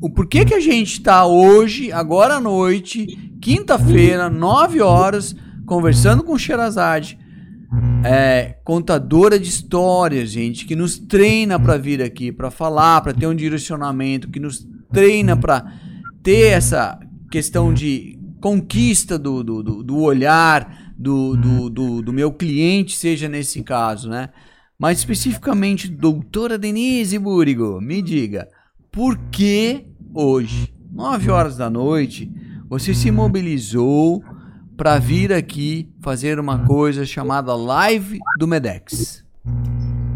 [0.00, 3.06] o porquê que a gente está hoje, agora à noite,
[3.40, 5.36] quinta-feira, 9 horas,
[5.66, 7.18] conversando com Sherazade,
[8.02, 13.26] é, contadora de histórias, gente, que nos treina para vir aqui, para falar, para ter
[13.26, 15.70] um direcionamento, que nos treina para
[16.22, 16.98] ter essa
[17.30, 23.28] questão de conquista do, do, do, do olhar do, do, do, do, meu cliente, seja
[23.28, 24.30] nesse caso, né?
[24.78, 28.48] Mas especificamente, doutora Denise Burigo, me diga,
[28.90, 32.30] por que hoje, 9 horas da noite,
[32.68, 34.22] você se mobilizou
[34.76, 39.24] para vir aqui fazer uma coisa chamada Live do Medex?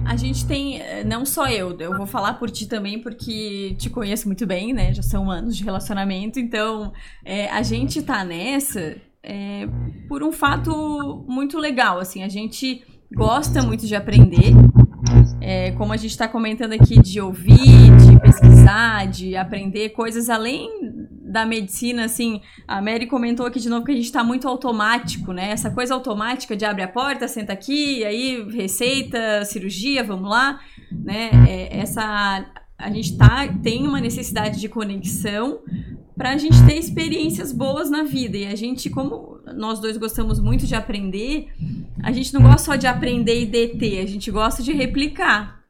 [0.05, 3.91] A gente tem, eh, não só eu, eu vou falar por ti também, porque te
[3.91, 4.93] conheço muito bem, né?
[4.93, 6.93] Já são anos de relacionamento, então
[7.25, 9.67] é, a gente tá nessa é,
[10.07, 14.53] por um fato muito legal, assim, a gente gosta muito de aprender,
[15.41, 20.71] é, como a gente está comentando aqui, de ouvir, de pesquisar, de aprender coisas além
[21.35, 25.33] da medicina, assim, a Mary comentou aqui de novo que a gente está muito automático,
[25.33, 25.51] né?
[25.51, 30.61] Essa coisa automática de abre a porta, senta aqui, aí receita, cirurgia, vamos lá,
[30.93, 31.31] né?
[31.49, 32.47] É, essa
[32.79, 35.61] a gente tá tem uma necessidade de conexão
[36.17, 40.39] para a gente ter experiências boas na vida e a gente como nós dois gostamos
[40.39, 41.49] muito de aprender,
[42.03, 45.64] a gente não gosta só de aprender e deter, a gente gosta de replicar.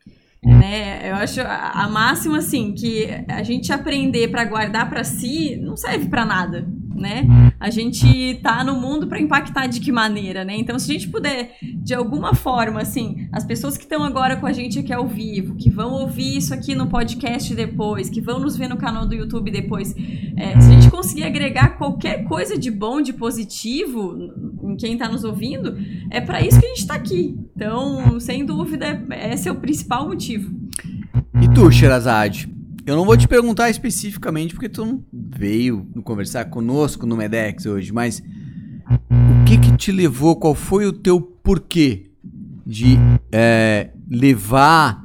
[0.45, 1.11] Né?
[1.11, 5.77] Eu acho a, a máxima assim que a gente aprender para guardar para si não
[5.77, 7.27] serve para nada né?
[7.59, 10.57] A gente tá no mundo para impactar de que maneira, né?
[10.57, 14.47] Então, se a gente puder, de alguma forma, assim, as pessoas que estão agora com
[14.47, 18.39] a gente aqui ao vivo, que vão ouvir isso aqui no podcast depois, que vão
[18.39, 19.95] nos ver no canal do YouTube depois,
[20.37, 24.17] é, se a gente conseguir agregar qualquer coisa de bom, de positivo
[24.65, 25.77] em quem tá nos ouvindo,
[26.11, 27.39] é para isso que a gente tá aqui.
[27.55, 30.55] Então, sem dúvida, esse é o principal motivo.
[31.43, 32.53] E tu, Sherazade?
[32.87, 37.93] Eu não vou te perguntar especificamente porque tu não veio conversar conosco no Medex hoje,
[37.93, 38.23] mas
[38.91, 42.11] o que que te levou, qual foi o teu porquê
[42.67, 42.99] de
[43.33, 45.03] é, levar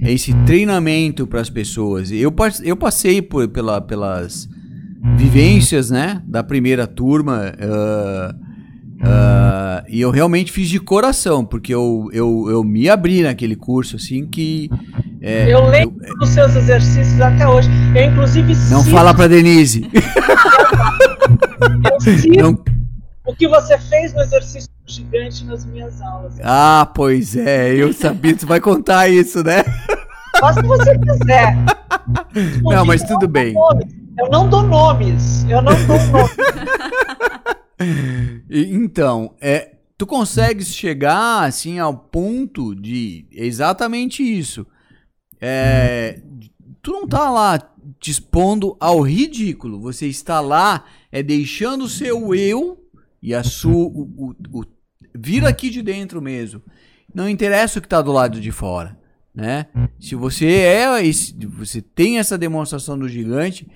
[0.00, 2.10] esse treinamento para as pessoas?
[2.10, 2.34] Eu,
[2.64, 4.48] eu passei por, pela, pelas
[5.16, 8.51] vivências, né, da primeira turma, uh,
[9.02, 13.96] uh, e eu realmente fiz de coração, porque eu, eu, eu me abri naquele curso,
[13.96, 14.70] assim, que
[15.20, 17.70] é, eu lembro eu, dos seus exercícios até hoje.
[17.94, 19.88] Eu, inclusive, Não cito, fala pra Denise.
[21.92, 22.58] eu cito não.
[23.24, 26.34] o que você fez no exercício gigante nas minhas aulas.
[26.42, 27.72] Ah, pois é.
[27.72, 28.36] Eu sabia.
[28.36, 29.62] Você vai contar isso, né?
[30.40, 31.56] Só se você quiser.
[32.62, 33.54] Não, mas tudo bem.
[34.18, 35.44] Eu não dou nomes.
[35.48, 36.36] Eu não dou nomes.
[38.50, 44.66] então, é, tu consegues chegar assim ao ponto de exatamente isso
[45.44, 46.20] é,
[46.80, 47.58] tu não tá lá
[47.98, 49.80] te expondo ao ridículo.
[49.80, 52.78] Você está lá é deixando o seu eu
[53.20, 54.64] e a sua o, o, o
[55.12, 56.62] vir aqui de dentro mesmo.
[57.12, 58.96] Não interessa o que está do lado de fora,
[59.34, 59.66] né?
[59.98, 63.66] Se você é, esse, você tem essa demonstração do gigante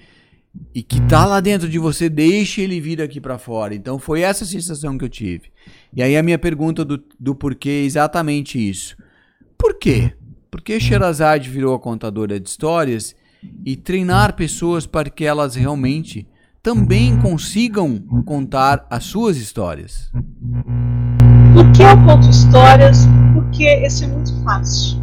[0.74, 3.74] e que tá lá dentro de você, deixe ele vir aqui para fora.
[3.74, 5.50] Então foi essa sensação que eu tive.
[5.94, 8.96] E aí a minha pergunta do, do porquê é exatamente isso.
[9.56, 10.12] Por quê?
[10.50, 13.14] Porque Sherazade virou a contadora de histórias
[13.64, 16.26] e treinar pessoas para que elas realmente
[16.62, 20.10] também consigam contar as suas histórias.
[21.54, 23.06] Por que eu conto histórias?
[23.32, 24.98] Porque esse é muito fácil.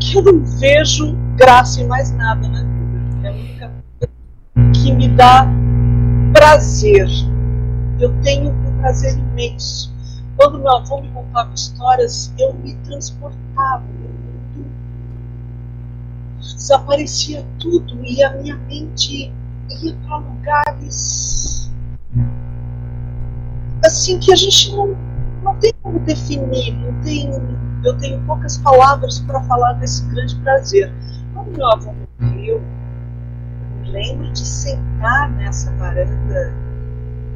[0.00, 2.72] Que eu não vejo graça em mais nada na vida.
[3.22, 3.81] É a única
[4.72, 5.46] que me dá
[6.32, 7.08] prazer.
[7.98, 9.92] Eu tenho um prazer imenso.
[10.36, 13.84] Quando meu avô me contava histórias, eu me transportava
[16.62, 19.32] desaparecia tudo e a minha mente
[19.82, 21.70] ia para lugares
[23.84, 24.96] assim que a gente não,
[25.42, 27.28] não tem como definir, não tem,
[27.84, 30.92] eu tenho poucas palavras para falar desse grande prazer.
[31.34, 32.62] Quando meu avô morreu,
[33.92, 36.52] lembro de sentar nessa varanda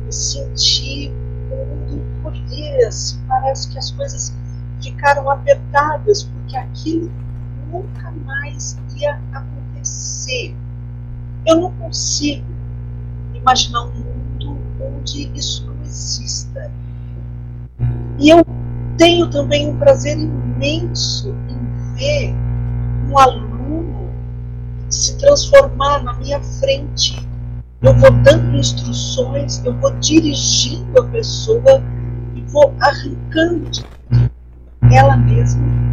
[0.08, 1.12] e sentir
[1.50, 4.34] o mundo encolher, assim, parece que as coisas
[4.80, 7.12] ficaram apertadas, porque aquilo
[7.70, 10.56] nunca mais ia acontecer.
[11.46, 12.46] Eu não consigo
[13.34, 16.72] imaginar um mundo onde isso não exista.
[18.18, 18.44] E eu
[18.96, 22.34] tenho também um prazer imenso em ver
[23.10, 23.55] um aluno
[24.88, 27.26] se transformar na minha frente.
[27.82, 31.82] Eu vou dando instruções, eu vou dirigindo a pessoa
[32.34, 33.84] e vou arrancando de
[34.90, 35.86] ela mesma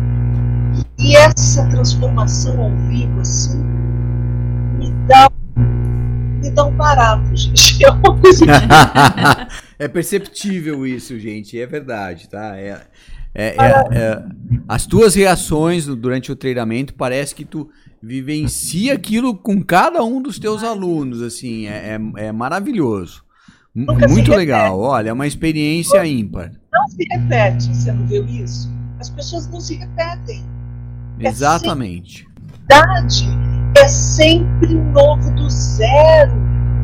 [1.04, 3.62] e essa transformação ao vivo, assim,
[4.78, 7.84] me dá, me dá um barato, gente.
[7.84, 8.46] É uma coisa
[9.78, 11.60] É perceptível isso, gente.
[11.60, 12.58] É verdade, tá?
[12.58, 12.82] É,
[13.36, 13.54] é, é,
[13.92, 14.24] é,
[14.68, 17.70] as tuas reações durante o treinamento parece que tu
[18.04, 23.24] vivencia aquilo com cada um dos teus alunos, assim, é, é, é maravilhoso.
[23.74, 26.52] Nunca Muito legal, olha, é uma experiência ímpar.
[26.72, 28.70] Não se repete, você não viu isso?
[29.00, 30.44] As pessoas não se repetem.
[31.18, 32.28] Exatamente.
[32.70, 36.34] É é sempre novo do zero.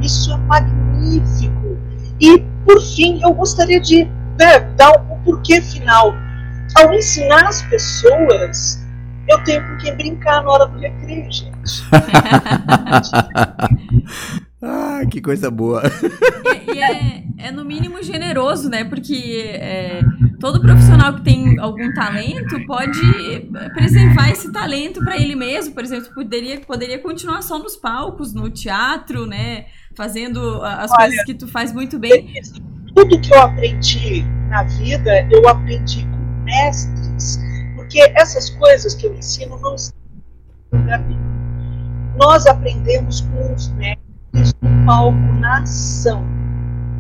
[0.02, 1.78] Isso é magnífico.
[2.20, 4.06] E, por fim, eu gostaria de
[4.40, 6.14] né, dar um porquê final.
[6.76, 8.80] Ao ensinar as pessoas,
[9.30, 11.84] eu tenho com quem brincar na hora do recreio, gente.
[14.62, 15.84] ah, que coisa boa.
[16.68, 18.84] E, e é, é, no mínimo generoso, né?
[18.84, 20.02] Porque é,
[20.40, 23.00] todo profissional que tem algum talento pode
[23.76, 25.76] preservar esse talento para ele mesmo.
[25.76, 29.66] Por exemplo, poderia, poderia continuar só nos palcos, no teatro, né?
[29.96, 32.34] Fazendo as Olha, coisas que tu faz muito bem.
[32.96, 37.48] Tudo que eu aprendi na vida, eu aprendi com mestres.
[37.90, 39.98] Porque essas coisas que eu ensino não estão
[42.18, 46.24] Nós aprendemos com os mestres no palco, na ação.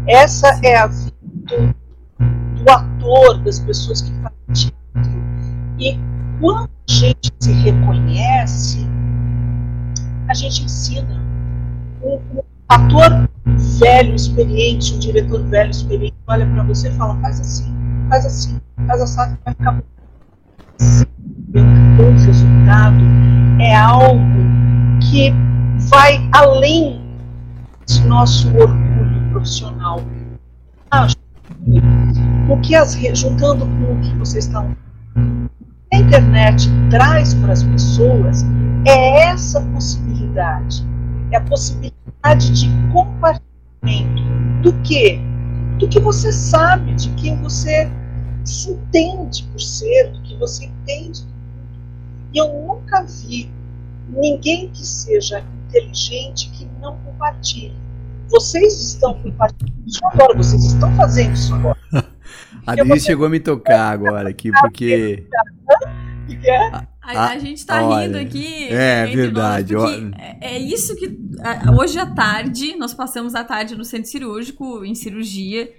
[0.07, 1.75] Essa é a vida
[2.17, 5.11] do ator, das pessoas que fazem teatro.
[5.77, 5.95] E
[6.41, 8.87] quando a gente se reconhece,
[10.27, 11.23] a gente ensina.
[12.01, 13.29] Um ator
[13.79, 17.75] velho, experiente, um diretor velho, experiente, olha para você e fala: faz assim,
[18.09, 19.98] faz assim, faz assim, vai ficar bom.
[20.81, 23.03] O resultado
[23.59, 24.19] é algo
[25.01, 25.33] que
[25.89, 27.01] vai além
[27.87, 30.01] do nosso orgulho profissional.
[30.91, 31.15] Acho
[32.49, 34.75] o que as, juntando com o que vocês estão
[35.91, 38.45] a internet traz para as pessoas
[38.85, 40.85] é essa possibilidade,
[41.31, 44.23] é a possibilidade de compartilhamento
[44.61, 45.19] do que,
[45.79, 47.89] do que você sabe, de quem você
[48.45, 51.79] se entende por ser, do que você entende do mundo.
[52.33, 53.51] E eu nunca vi
[54.07, 57.75] ninguém que seja inteligente que não compartilhe.
[58.29, 61.77] Vocês estão compartilhando isso agora, vocês estão fazendo isso agora.
[62.65, 65.27] a Denise chegou a me tocar agora aqui, porque.
[67.17, 68.67] A, a, gente tá olha, rindo aqui.
[68.69, 69.73] É verdade.
[70.17, 71.17] É, é, isso que.
[71.77, 75.71] Hoje à tarde, nós passamos a tarde no centro cirúrgico, em cirurgia.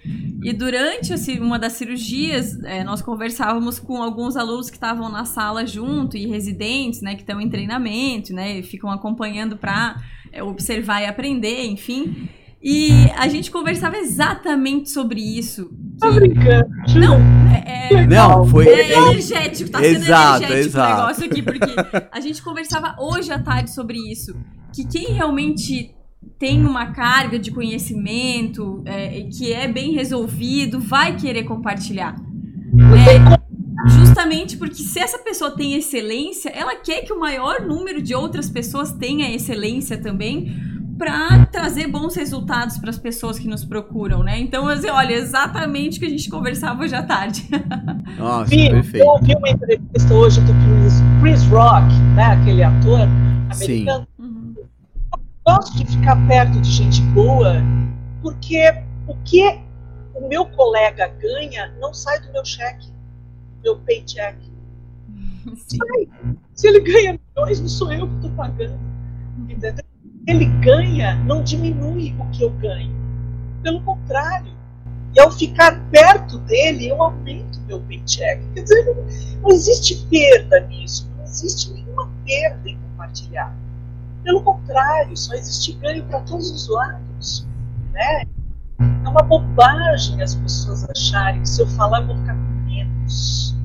[0.43, 5.67] E durante uma das cirurgias, é, nós conversávamos com alguns alunos que estavam na sala
[5.67, 10.03] junto, e residentes, né, que estão em treinamento, né, e ficam acompanhando para
[10.33, 12.29] é, observar e aprender, enfim.
[12.63, 15.71] E a gente conversava exatamente sobre isso,
[16.01, 16.69] Tá brincando.
[16.97, 17.17] Não,
[17.53, 18.67] é, é, Não, foi.
[18.69, 20.93] é energético, tá sendo Exato, energético exato.
[20.93, 21.75] o negócio aqui, porque
[22.11, 24.35] a gente conversava hoje à tarde sobre isso.
[24.73, 25.95] Que quem realmente
[26.39, 32.17] tem uma carga de conhecimento, é, que é bem resolvido, vai querer compartilhar.
[32.73, 33.37] né?
[33.89, 38.51] Justamente porque se essa pessoa tem excelência, ela quer que o maior número de outras
[38.51, 40.55] pessoas tenha excelência também
[41.01, 44.39] para trazer bons resultados para as pessoas que nos procuram, né?
[44.39, 47.49] Então, assim, olha, exatamente o que a gente conversava hoje à tarde.
[48.19, 49.07] Nossa, Vi, perfeito.
[49.07, 52.99] eu ouvi uma entrevista hoje do Chris, Chris Rock, né, aquele ator
[53.55, 53.87] Sim.
[53.87, 54.09] americano.
[54.19, 54.55] Uhum.
[55.47, 57.55] gosto de ficar perto de gente boa,
[58.21, 58.71] porque
[59.09, 59.59] o que
[60.15, 64.37] o meu colega ganha não sai do meu cheque, do meu paycheck.
[65.57, 65.79] Sim.
[66.55, 68.90] Se ele ganha milhões, não sou eu que estou pagando.
[70.31, 72.95] Ele ganha, não diminui o que eu ganho.
[73.65, 74.53] Pelo contrário.
[75.13, 78.41] E ao ficar perto dele, eu aumento meu paycheck.
[78.55, 81.11] Quer dizer, não, não existe perda nisso.
[81.17, 83.53] Não existe nenhuma perda em compartilhar.
[84.23, 87.45] Pelo contrário, só existe ganho para todos os lados.
[87.93, 88.23] Né?
[89.05, 93.57] É uma bobagem as pessoas acharem que se eu falar eu vou ficar com menos.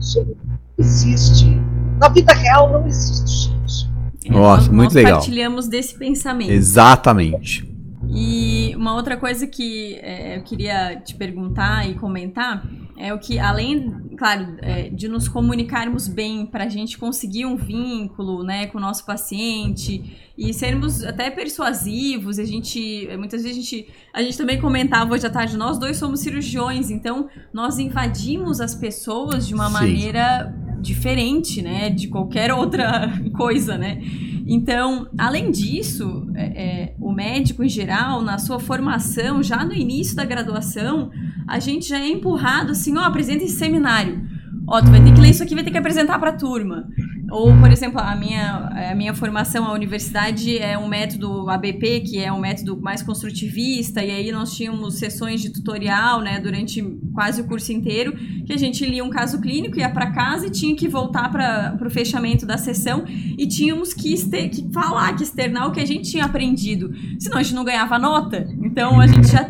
[0.00, 1.60] Isso não existe.
[1.98, 3.95] Na vida real não existe, gente.
[4.30, 5.12] Nossa, nós, muito nós legal.
[5.18, 6.50] partilhamos desse pensamento.
[6.50, 7.76] Exatamente.
[8.08, 12.66] E uma outra coisa que é, eu queria te perguntar e comentar
[12.96, 17.56] é o que, além, claro, é, de nos comunicarmos bem para a gente conseguir um
[17.56, 23.60] vínculo né, com o nosso paciente e sermos até persuasivos, a gente, muitas vezes a
[23.60, 28.60] gente, a gente também comentava hoje à tarde, nós dois somos cirurgiões, então nós invadimos
[28.60, 29.72] as pessoas de uma Sim.
[29.72, 34.00] maneira diferente, né, de qualquer outra coisa, né?
[34.46, 40.14] Então, além disso, é, é, o médico em geral, na sua formação, já no início
[40.14, 41.10] da graduação,
[41.48, 44.22] a gente já é empurrado assim, ó, apresenta esse seminário.
[44.68, 46.88] Ó, tu vai ter que ler isso aqui, vai ter que apresentar para a turma.
[47.30, 52.18] Ou, por exemplo, a minha, a minha formação, a universidade é um método ABP, que
[52.18, 57.40] é um método mais construtivista, e aí nós tínhamos sessões de tutorial, né, durante quase
[57.40, 58.12] o curso inteiro,
[58.44, 61.76] que a gente lia um caso clínico, ia para casa e tinha que voltar para
[61.84, 65.86] o fechamento da sessão e tínhamos que, este- que falar, que externar o que a
[65.86, 66.92] gente tinha aprendido.
[67.18, 68.46] Senão a gente não ganhava nota.
[68.62, 69.48] Então a gente já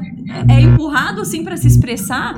[0.49, 2.35] é empurrado assim para se expressar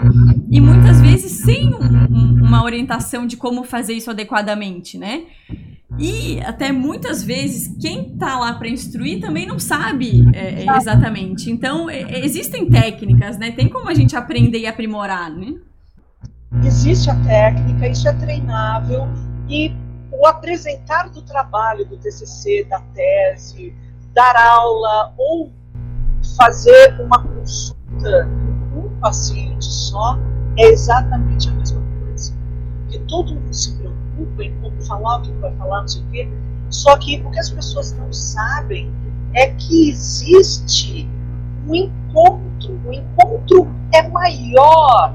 [0.51, 5.25] e muitas vezes sem um- um- uma orientação de como fazer isso adequadamente, né?
[5.99, 11.51] E até muitas vezes quem tá lá para instruir também não sabe é, é, exatamente.
[11.51, 13.51] Então é, existem técnicas, né?
[13.51, 15.55] Tem como a gente aprender e aprimorar, né?
[16.65, 19.09] Existe a técnica, isso é treinável
[19.49, 19.73] e
[20.11, 23.75] o apresentar do trabalho, do TCC, da tese,
[24.15, 25.53] dar aula ou
[26.37, 28.29] fazer uma consulta
[28.73, 30.19] com um paciente só
[30.59, 32.35] é exatamente a mesma coisa.
[32.83, 36.07] Porque todo mundo se preocupa em como falar, o que vai falar, não sei o
[36.07, 36.29] quê.
[36.69, 38.93] Só que o que as pessoas não sabem
[39.35, 41.09] é que existe
[41.67, 42.79] um encontro.
[42.85, 45.15] O encontro é maior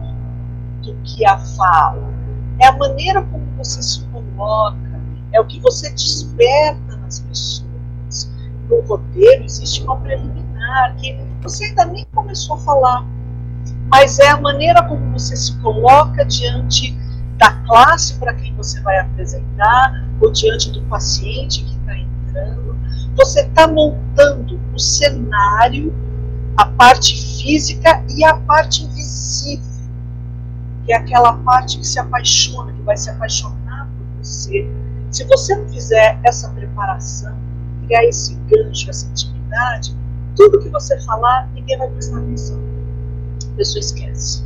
[0.82, 2.14] do que a fala.
[2.60, 8.32] É a maneira como você se coloca, é o que você desperta nas pessoas.
[8.70, 13.06] No roteiro existe uma preliminar que você ainda nem começou a falar,
[13.88, 16.98] mas é a maneira como você se coloca diante
[17.38, 22.78] da classe para quem você vai apresentar, ou diante do paciente que está entrando.
[23.16, 25.94] Você está montando o cenário,
[26.58, 29.74] a parte física e a parte invisível
[30.86, 34.70] que é aquela parte que se apaixona, que vai se apaixonar por você.
[35.12, 37.38] Se você não fizer essa preparação,
[37.86, 39.96] criar esse gancho, essa intimidade,
[40.36, 42.60] tudo que você falar, ninguém vai prestar atenção.
[43.54, 44.44] A pessoa esquece.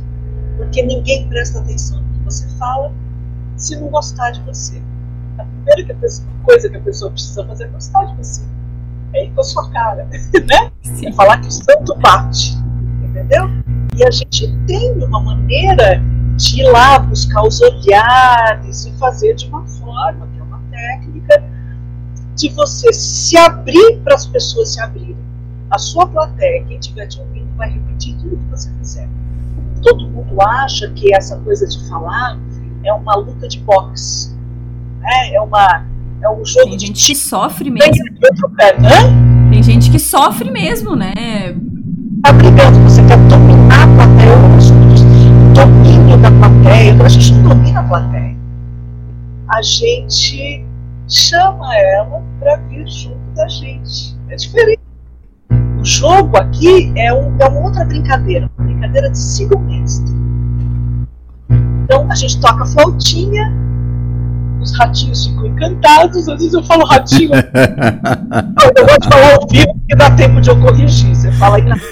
[0.56, 2.92] Porque ninguém presta atenção no que você fala
[3.56, 4.82] se não gostar de você.
[5.38, 8.42] A primeira que a pessoa- coisa que a pessoa precisa fazer é gostar de você.
[9.14, 10.04] É ir com a sua cara,
[10.46, 10.70] né?
[11.04, 12.56] É falar que o santo bate,
[13.02, 13.48] entendeu?
[13.96, 16.02] E a gente tem uma maneira
[16.36, 21.42] de ir lá buscar os olhares e fazer de uma forma, que é uma técnica,
[22.36, 25.16] de você se abrir para as pessoas se abrirem.
[25.70, 29.08] A sua plateia, quem estiver te ouvindo, vai repetir tudo que você fizer.
[29.82, 32.38] Todo mundo acha que essa coisa de falar
[32.84, 34.34] é uma luta de boxe.
[35.00, 35.34] Né?
[35.34, 35.86] É, uma,
[36.22, 37.92] é um jogo Tem de gente que sofre mesmo.
[38.56, 38.76] pé.
[38.78, 39.50] Hã?
[39.50, 41.12] Tem gente que sofre mesmo, né?
[42.22, 44.74] tá brigando, você quer dominar a plateia, disso.
[45.54, 46.90] domínio da plateia.
[46.90, 48.36] Então a gente não domina a plateia.
[49.50, 50.66] A gente
[51.08, 54.16] chama ela para vir junto da gente.
[54.28, 54.87] É diferente.
[55.78, 60.12] O jogo aqui é, um, é uma outra brincadeira, uma brincadeira de siga o mestre.
[61.84, 63.52] Então a gente toca flautinha,
[64.60, 66.28] os ratinhos ficam encantados.
[66.28, 67.30] Às vezes eu falo ratinho.
[68.76, 71.14] eu vou te falar ao vivo porque dá tempo de eu corrigir.
[71.14, 71.76] Você fala aí na.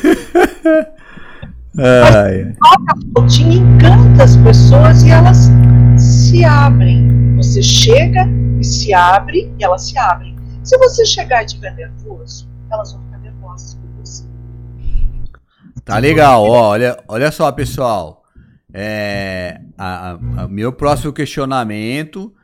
[1.76, 5.50] Mas toca a flautinha, encanta as pessoas e elas
[5.96, 7.36] se abrem.
[7.36, 8.26] Você chega
[8.58, 10.34] e se abre e elas se abrem.
[10.64, 13.05] Se você chegar e estiver nervoso, elas vão
[15.86, 18.24] Tá legal, ó, olha, olha só, pessoal.
[18.74, 22.34] É, a, a, meu próximo questionamento,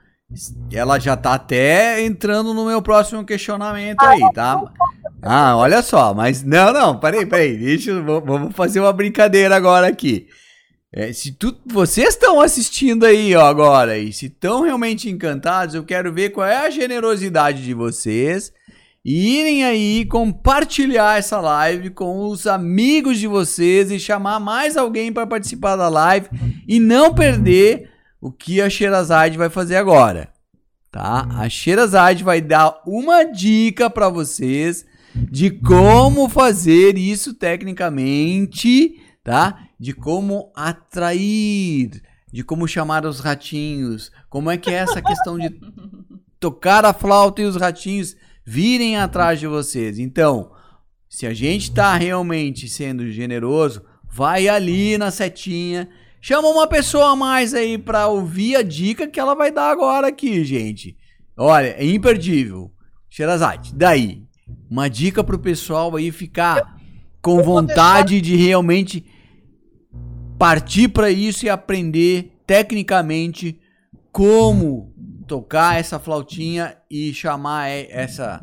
[0.72, 4.62] ela já tá até entrando no meu próximo questionamento aí, tá?
[5.20, 10.28] Ah, olha só, mas não, não, peraí, peraí, deixa, vamos fazer uma brincadeira agora aqui.
[10.92, 15.82] É, se tu, vocês estão assistindo aí ó, agora e se estão realmente encantados, eu
[15.82, 18.52] quero ver qual é a generosidade de vocês
[19.04, 25.12] e irem aí compartilhar essa live com os amigos de vocês e chamar mais alguém
[25.12, 26.28] para participar da live
[26.68, 27.90] e não perder
[28.20, 30.28] o que a Sherazade vai fazer agora,
[30.90, 31.26] tá?
[31.38, 39.68] A Sherazade vai dar uma dica para vocês de como fazer isso tecnicamente, tá?
[39.82, 42.00] de como atrair,
[42.32, 45.50] de como chamar os ratinhos, como é que é essa questão de
[46.38, 49.98] tocar a flauta e os ratinhos virem atrás de vocês.
[49.98, 50.52] Então,
[51.08, 55.88] se a gente está realmente sendo generoso, vai ali na setinha,
[56.20, 60.08] chama uma pessoa a mais aí para ouvir a dica que ela vai dar agora
[60.08, 60.96] aqui, gente.
[61.36, 62.70] Olha, é imperdível.
[63.08, 64.22] Sherazade, daí,
[64.70, 66.80] uma dica pro pessoal aí ficar
[67.20, 69.04] com vontade de realmente
[70.38, 73.60] partir para isso e aprender tecnicamente
[74.10, 74.91] como
[75.26, 78.42] tocar essa flautinha e chamar essa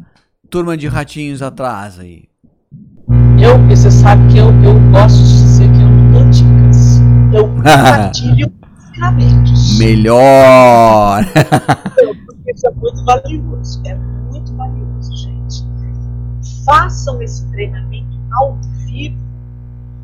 [0.49, 2.30] turma de ratinhos atrás aí.
[3.41, 6.99] Eu, você sabe que eu, eu gosto de dizer que eu não dou dicas.
[7.34, 8.53] Eu compartilho
[8.99, 9.80] ensinamentos.
[9.80, 11.23] Melhor!
[12.47, 13.82] Isso é muito valioso.
[13.86, 15.63] É muito valioso, gente.
[16.65, 19.17] Façam esse treinamento ao vivo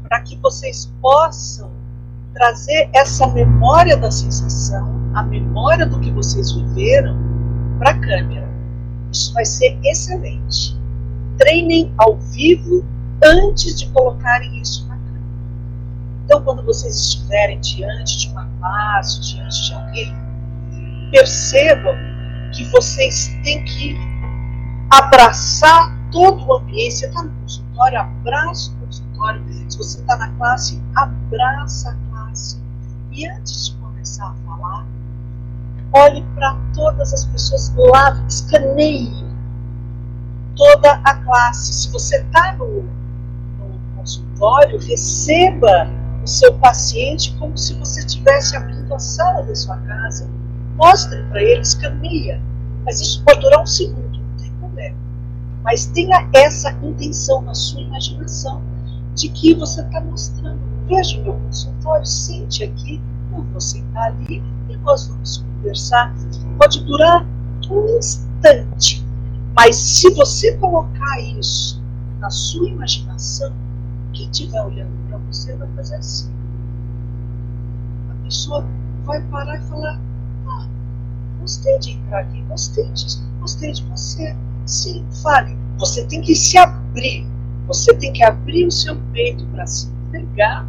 [0.08, 1.75] para que vocês possam
[2.36, 7.18] trazer essa memória da sensação, a memória do que vocês viveram
[7.80, 8.48] para a câmera.
[9.12, 10.78] Isso vai ser excelente.
[11.38, 12.86] Treinem ao vivo
[13.24, 15.24] antes de colocarem isso na câmera.
[16.26, 20.14] Então, quando vocês estiverem diante de uma classe, diante de alguém,
[21.12, 21.96] percebam
[22.54, 23.96] que vocês têm que
[24.92, 26.96] abraçar todo o ambiente.
[26.96, 29.42] Você está no consultório, abraça o consultório.
[29.70, 32.05] Se você está na classe, abraça a
[33.12, 34.86] e antes de começar a falar,
[35.94, 39.26] olhe para todas as pessoas lá, escaneie
[40.56, 41.74] toda a classe.
[41.74, 45.90] Se você está no, no consultório, receba
[46.24, 50.30] o seu paciente como se você estivesse abrindo a sala da sua casa.
[50.76, 52.42] Mostre para ele, escaneia.
[52.84, 54.98] Mas isso pode durar um segundo, não tem problema.
[55.64, 58.62] Mas tenha essa intenção na sua imaginação
[59.16, 63.02] de que você está mostrando veja o meu consultório, sente aqui,
[63.36, 66.14] eu vou sentar ali e nós vamos conversar.
[66.58, 67.26] Pode durar
[67.70, 69.06] um instante,
[69.56, 71.82] mas se você colocar isso
[72.20, 73.52] na sua imaginação,
[74.14, 76.32] quem estiver olhando para você vai fazer assim.
[78.10, 78.66] A pessoa
[79.04, 80.00] vai parar e falar:
[80.48, 80.68] Ah,
[81.40, 84.36] gostei de entrar aqui, gostei disso, gostei de você.
[84.66, 85.58] Sim, fale.
[85.78, 87.28] Você tem que se abrir.
[87.68, 90.68] Você tem que abrir o seu peito para se entregar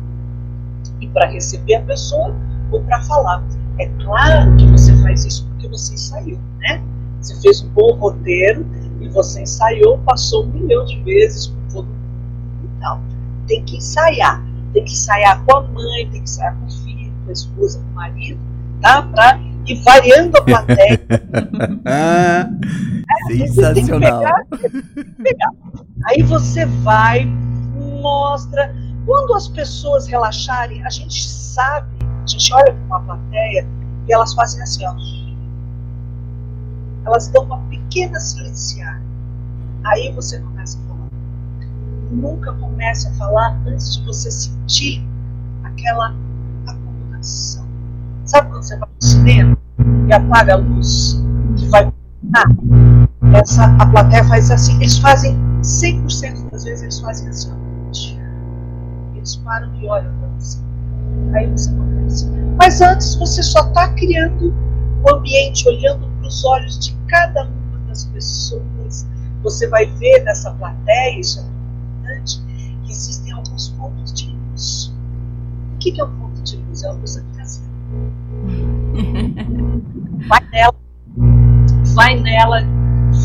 [1.01, 2.35] e para receber a pessoa
[2.71, 3.43] ou para falar.
[3.79, 6.83] É claro que você faz isso porque você ensaiou, né?
[7.21, 8.67] Você fez um bom roteiro
[9.01, 13.01] e você ensaiou, passou um milhão de vezes com todo mundo e tal.
[13.47, 14.43] Tem que ensaiar.
[14.73, 17.79] Tem que ensaiar com a mãe, tem que ensaiar com o filho, com a esposa,
[17.79, 18.41] com o marido,
[18.81, 19.03] tá?
[19.03, 21.07] Para ir variando a plateia.
[21.85, 22.49] ah,
[23.31, 24.21] é, sensacional.
[24.21, 24.45] Pegar,
[25.23, 25.51] pegar.
[26.07, 27.27] Aí você vai,
[28.01, 28.75] mostra
[29.07, 33.67] quando as pessoas relaxarem, a gente sabe, a gente olha para uma plateia
[34.09, 34.95] e elas fazem assim, ó.
[37.07, 39.01] Elas dão uma pequena silenciada.
[39.85, 41.09] Aí você começa a falar.
[42.11, 45.07] Nunca comece a falar antes de você sentir
[45.63, 46.13] aquela
[46.67, 47.65] acomodação.
[48.25, 49.59] Sabe quando você vai no cinema
[50.09, 51.23] e apaga a luz
[51.57, 51.93] que vai
[52.35, 52.45] ah,
[53.39, 57.66] essa a plateia faz assim, eles fazem 100% das vezes eles fazem assim,
[59.27, 60.59] eles param e olham para você.
[61.35, 62.31] Aí você começa.
[62.57, 64.55] Mas antes você só está criando
[65.03, 69.07] o ambiente, olhando para os olhos de cada uma das pessoas.
[69.43, 72.41] Você vai ver nessa plateia, isso é importante,
[72.85, 74.95] que existem alguns pontos de luz.
[75.75, 76.85] O que é um ponto de luz?
[76.85, 77.67] É a luz aqui acima.
[80.29, 80.75] Vai nela,
[81.95, 82.63] vai nela,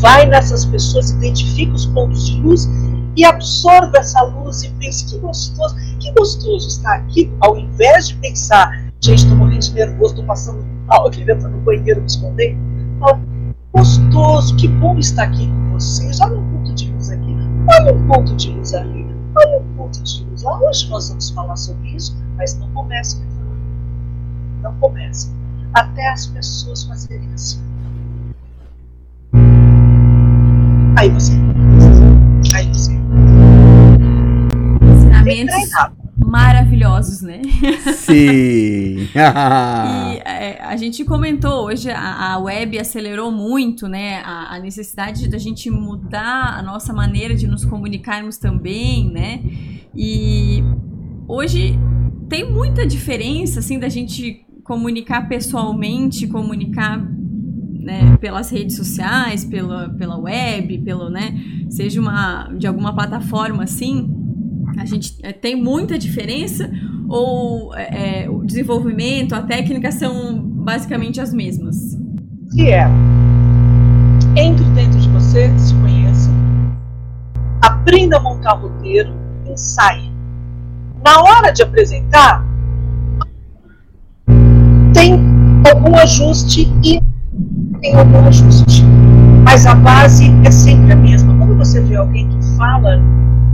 [0.00, 2.68] vai nessas pessoas, identifica os pontos de luz
[3.16, 8.16] e absorva essa luz e pense que gostoso, que gostoso estar aqui, ao invés de
[8.16, 12.06] pensar, gente, estou morrendo de nervoso, estou passando mal, eu queria entrar no banheiro me
[12.06, 12.56] esconder.
[13.72, 16.20] Gostoso, que bom estar aqui com vocês.
[16.20, 17.36] Olha um ponto de luz aqui,
[17.70, 20.60] olha um ponto de luz ali, olha um ponto de luz lá.
[20.60, 23.22] Hoje nós vamos falar sobre isso, mas não comece,
[24.62, 25.32] não comece.
[25.74, 27.62] Até as pessoas fazerem assim.
[30.96, 31.41] Aí você.
[36.16, 37.42] Maravilhosos, né?
[37.94, 39.08] Sim!
[39.14, 44.22] e é, a gente comentou hoje, a, a, web acelerou muito, né?
[44.24, 49.40] A, a necessidade da gente mudar a nossa maneira de nos comunicarmos também, né?
[49.94, 50.62] E
[51.28, 51.78] hoje
[52.28, 60.16] tem muita diferença, assim, da gente comunicar pessoalmente, comunicar né, pelas redes sociais, pela, pela
[60.16, 61.34] web, pelo, né,
[61.68, 64.21] seja uma de alguma plataforma assim,
[64.78, 66.70] a gente é, tem muita diferença
[67.08, 71.76] ou é, é, o desenvolvimento, a técnica são basicamente as mesmas?
[72.52, 72.86] Que é
[74.36, 76.30] entre dentro de você, se conheça,
[77.60, 79.12] aprenda a montar roteiro,
[79.46, 80.10] ensaie.
[81.04, 82.44] Na hora de apresentar,
[84.94, 85.14] tem
[85.70, 87.00] algum ajuste e
[87.80, 88.84] tem algum ajuste.
[89.44, 91.36] Mas a base é sempre a mesma.
[91.36, 92.96] Quando você vê alguém que fala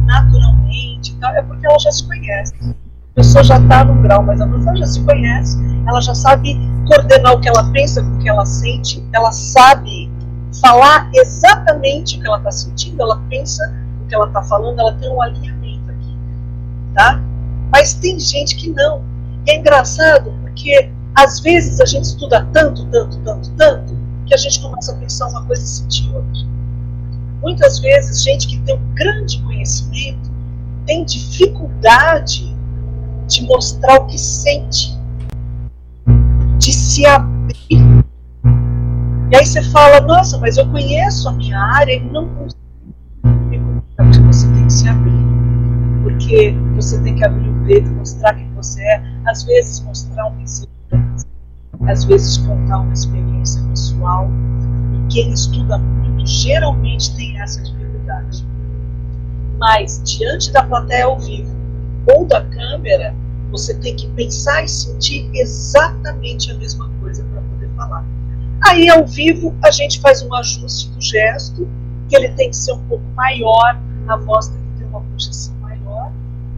[0.06, 2.54] naturalmente, tal, é porque ela já se conhece.
[2.62, 6.56] A pessoa já está no grau, mas a pessoa já se conhece, ela já sabe
[6.86, 10.10] coordenar o que ela pensa com o que ela sente, ela sabe
[10.60, 13.62] falar exatamente o que ela está sentindo, ela pensa
[14.02, 16.16] o que ela está falando, ela tem um alinhamento aqui.
[16.94, 17.20] Tá?
[17.72, 19.02] Mas tem gente que não.
[19.46, 24.36] E é engraçado porque às vezes a gente estuda tanto, tanto, tanto, tanto, que a
[24.36, 26.48] gente começa a pensar uma coisa e sentir outra.
[27.42, 30.27] Muitas vezes, gente que tem um grande conhecimento
[30.88, 32.56] tem dificuldade
[33.28, 34.98] de mostrar o que sente,
[36.58, 38.02] de se abrir.
[39.30, 42.58] E aí você fala, nossa, mas eu conheço a minha área e não consigo
[43.96, 45.28] porque você tem que se abrir.
[46.02, 50.36] Porque você tem que abrir o peito, mostrar quem você é, às vezes mostrar um
[50.36, 50.78] pensamento
[51.86, 54.30] às vezes contar uma experiência pessoal.
[54.94, 57.87] E quem estuda muito geralmente tem essa dificuldade.
[59.58, 61.56] Mas diante da plateia ao vivo
[62.06, 63.14] ou da câmera,
[63.50, 68.04] você tem que pensar e sentir exatamente a mesma coisa para poder falar.
[68.66, 71.68] Aí ao vivo a gente faz um ajuste do gesto,
[72.08, 75.54] que ele tem que ser um pouco maior, a voz tem que ter uma projeção
[75.56, 76.12] maior,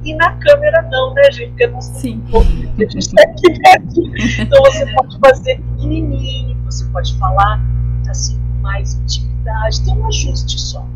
[0.04, 1.50] e na câmera não, né, gente?
[1.50, 2.16] Porque nós Sim.
[2.16, 4.42] Um pouco, a gente aqui dentro.
[4.42, 7.60] Então você pode fazer pequenininho, você pode falar
[8.08, 10.86] assim com mais intimidade, tem um ajuste só.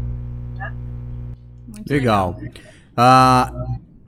[1.89, 2.39] Legal.
[2.97, 3.53] Ah,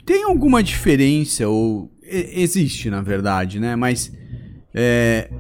[0.05, 3.75] tem alguma diferença, ou existe na verdade, né?
[3.77, 4.13] Mas
[4.75, 5.31] é,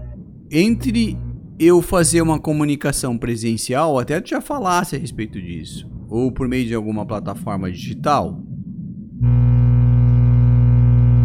[0.50, 1.16] entre
[1.58, 6.66] eu fazer uma comunicação presencial, até tu já falasse a respeito disso, ou por meio
[6.66, 8.42] de alguma plataforma digital,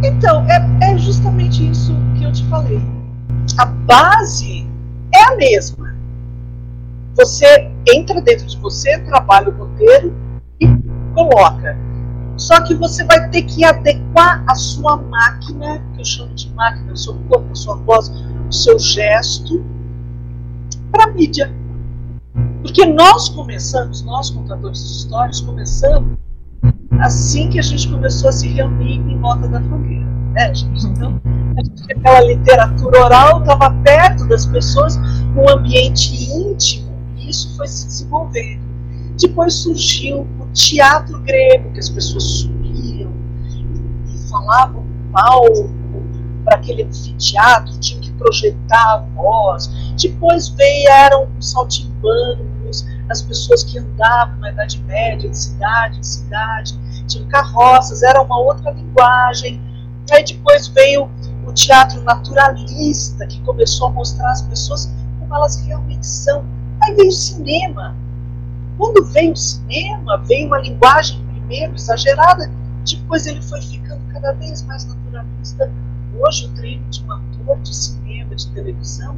[0.03, 2.81] então, é, é justamente isso que eu te falei.
[3.59, 4.67] A base
[5.13, 5.95] é a mesma.
[7.15, 10.13] Você entra dentro de você, trabalha o roteiro
[11.13, 11.77] coloca.
[12.37, 16.93] Só que você vai ter que adequar a sua máquina, que eu chamo de máquina,
[16.93, 18.09] o seu corpo, a sua voz,
[18.49, 19.63] o seu gesto,
[20.91, 21.53] para a mídia.
[22.61, 26.17] Porque nós começamos, nós contadores de histórias, começamos
[26.99, 30.85] assim que a gente começou a se reunir em volta da fogueira, né, gente?
[30.85, 31.19] Então,
[31.57, 34.97] a gente, aquela literatura oral estava perto das pessoas,
[35.35, 38.61] um ambiente íntimo, e isso foi se desenvolvendo.
[39.19, 43.11] Depois surgiu teatro grego, que as pessoas subiam
[44.07, 45.69] e falavam palco
[46.43, 49.69] para aquele anfiteatro, tinham que projetar a voz.
[50.01, 56.79] Depois vieram os saltimbancos, as pessoas que andavam na Idade Média, de cidade em cidade,
[57.07, 59.61] tinham carroças, era uma outra linguagem.
[60.11, 61.09] Aí depois veio
[61.45, 66.43] o teatro naturalista, que começou a mostrar as pessoas como elas realmente são.
[66.83, 67.95] Aí veio o cinema.
[68.77, 72.51] Quando veio o cinema, veio uma linguagem primeiro exagerada,
[72.89, 75.71] depois ele foi ficando cada vez mais naturalista.
[76.19, 79.15] Hoje o treino de um ator de cinema, de televisão,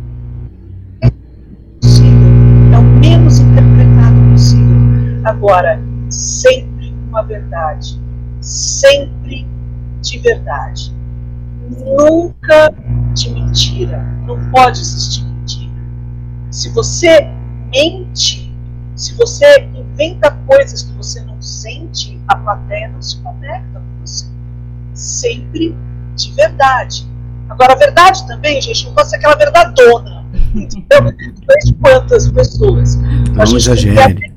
[1.01, 1.07] é
[2.73, 5.21] é o menos interpretado possível.
[5.23, 5.79] Agora,
[6.09, 7.99] sempre uma verdade,
[8.41, 9.47] sempre
[10.01, 10.93] de verdade.
[11.69, 12.73] Nunca
[13.13, 14.01] de mentira.
[14.25, 15.71] Não pode existir mentira.
[16.49, 17.27] Se você
[17.71, 18.42] mente,
[19.03, 24.25] se você inventa coisas que você não sente, a plateia não se conecta com você.
[24.93, 25.75] Sempre
[26.15, 27.05] de verdade.
[27.49, 30.23] Agora, a verdade também, gente, não pode ser aquela verdadona.
[30.55, 31.11] Então,
[31.65, 32.95] de quantas pessoas.
[32.95, 34.15] Não a gente exagere.
[34.15, 34.33] Tem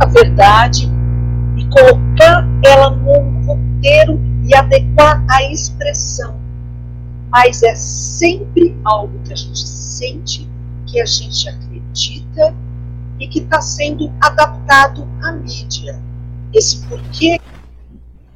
[0.00, 0.88] a verdade
[1.56, 6.40] e colocar ela num roteiro e adequar a expressão.
[7.30, 10.48] Mas é sempre algo que a gente sente,
[10.86, 12.54] que a gente acredita
[13.20, 16.00] e que está sendo adaptado à mídia.
[16.54, 17.38] Esse porquê,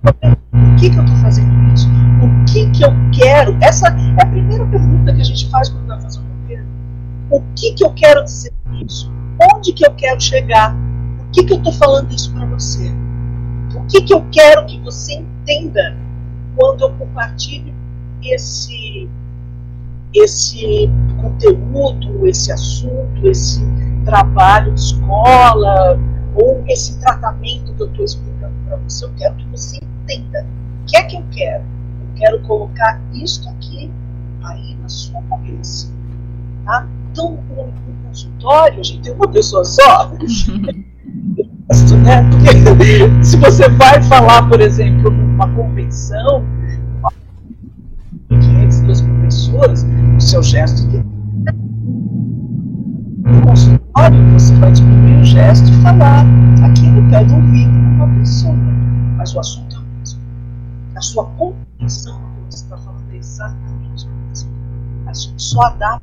[0.03, 1.89] por que, que eu estou fazendo isso?
[2.23, 3.57] O que, que eu quero?
[3.61, 6.69] Essa é a primeira pergunta que a gente faz quando vai fazer um governo.
[7.31, 9.11] O que, que eu quero dizer com isso?
[9.55, 10.77] Onde que eu quero chegar?
[11.17, 12.93] Por que, que eu estou falando isso para você?
[13.75, 15.97] O que, que eu quero que você entenda
[16.57, 17.73] quando eu compartilho
[18.23, 19.09] esse,
[20.15, 23.65] esse conteúdo, esse assunto, esse
[24.05, 25.99] trabalho escola,
[26.35, 29.05] ou esse tratamento que eu estou explicando para você?
[29.05, 30.47] Eu quero que você entenda.
[30.83, 31.63] O que é que eu quero?
[31.63, 33.91] Eu quero colocar isto aqui,
[34.45, 35.93] aí na sua cabeça.
[36.65, 36.87] Tá?
[37.11, 37.73] Então, no,
[38.09, 40.11] consultório, a gente tem uma pessoa só.
[42.03, 42.23] né?
[42.31, 46.45] Porque se você vai falar, por exemplo, numa convenção,
[48.31, 49.87] de 500, 2 pessoas,
[50.17, 51.12] o seu gesto tem
[53.25, 56.25] no consultório, você vai diminuir o gesto e falar
[56.65, 58.55] aqui no pé do ouvido com uma pessoa.
[59.17, 60.21] Mas o assunto é o mesmo.
[60.97, 64.51] A sua compreensão do que você está falando é exatamente o mesmo.
[65.07, 66.03] A gente só adapta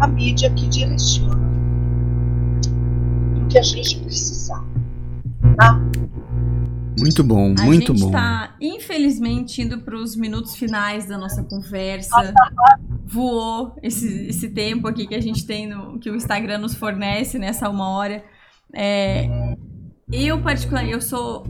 [0.00, 1.36] a mídia que direciona
[3.36, 4.64] o que a gente precisar.
[5.56, 5.80] Tá?
[6.98, 7.68] Muito bom, muito bom.
[7.68, 12.32] A gente está, infelizmente, indo para os minutos finais da nossa conversa.
[13.04, 17.38] Voou esse, esse tempo aqui que a gente tem, no, que o Instagram nos fornece
[17.38, 18.24] nessa uma hora.
[18.72, 19.28] É,
[20.12, 21.44] eu, particularmente, eu sou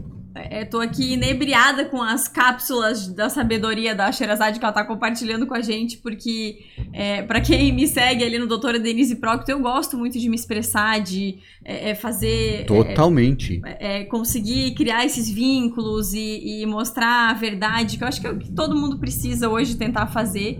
[0.51, 5.47] Estou é, aqui inebriada com as cápsulas da sabedoria da Sherazade que ela está compartilhando
[5.47, 6.59] com a gente, porque
[6.91, 10.35] é, para quem me segue ali no Doutora Denise Proctor, eu gosto muito de me
[10.35, 12.61] expressar, de é, é fazer.
[12.61, 13.61] É, Totalmente.
[14.09, 18.75] Conseguir criar esses vínculos e, e, mostrar a verdade, que eu acho que que todo
[18.75, 20.59] mundo precisa hoje tentar fazer.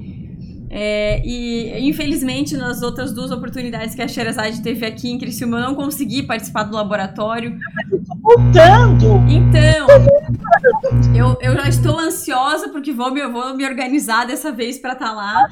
[0.78, 5.64] É, e infelizmente nas outras duas oportunidades que a Sherazade teve aqui em Criciúma eu
[5.64, 7.58] não consegui participar do laboratório.
[8.22, 9.24] Voltando!
[9.30, 9.88] Então,
[11.16, 15.06] eu, eu já estou ansiosa porque vou me, vou me organizar dessa vez para estar
[15.08, 15.48] tá lá.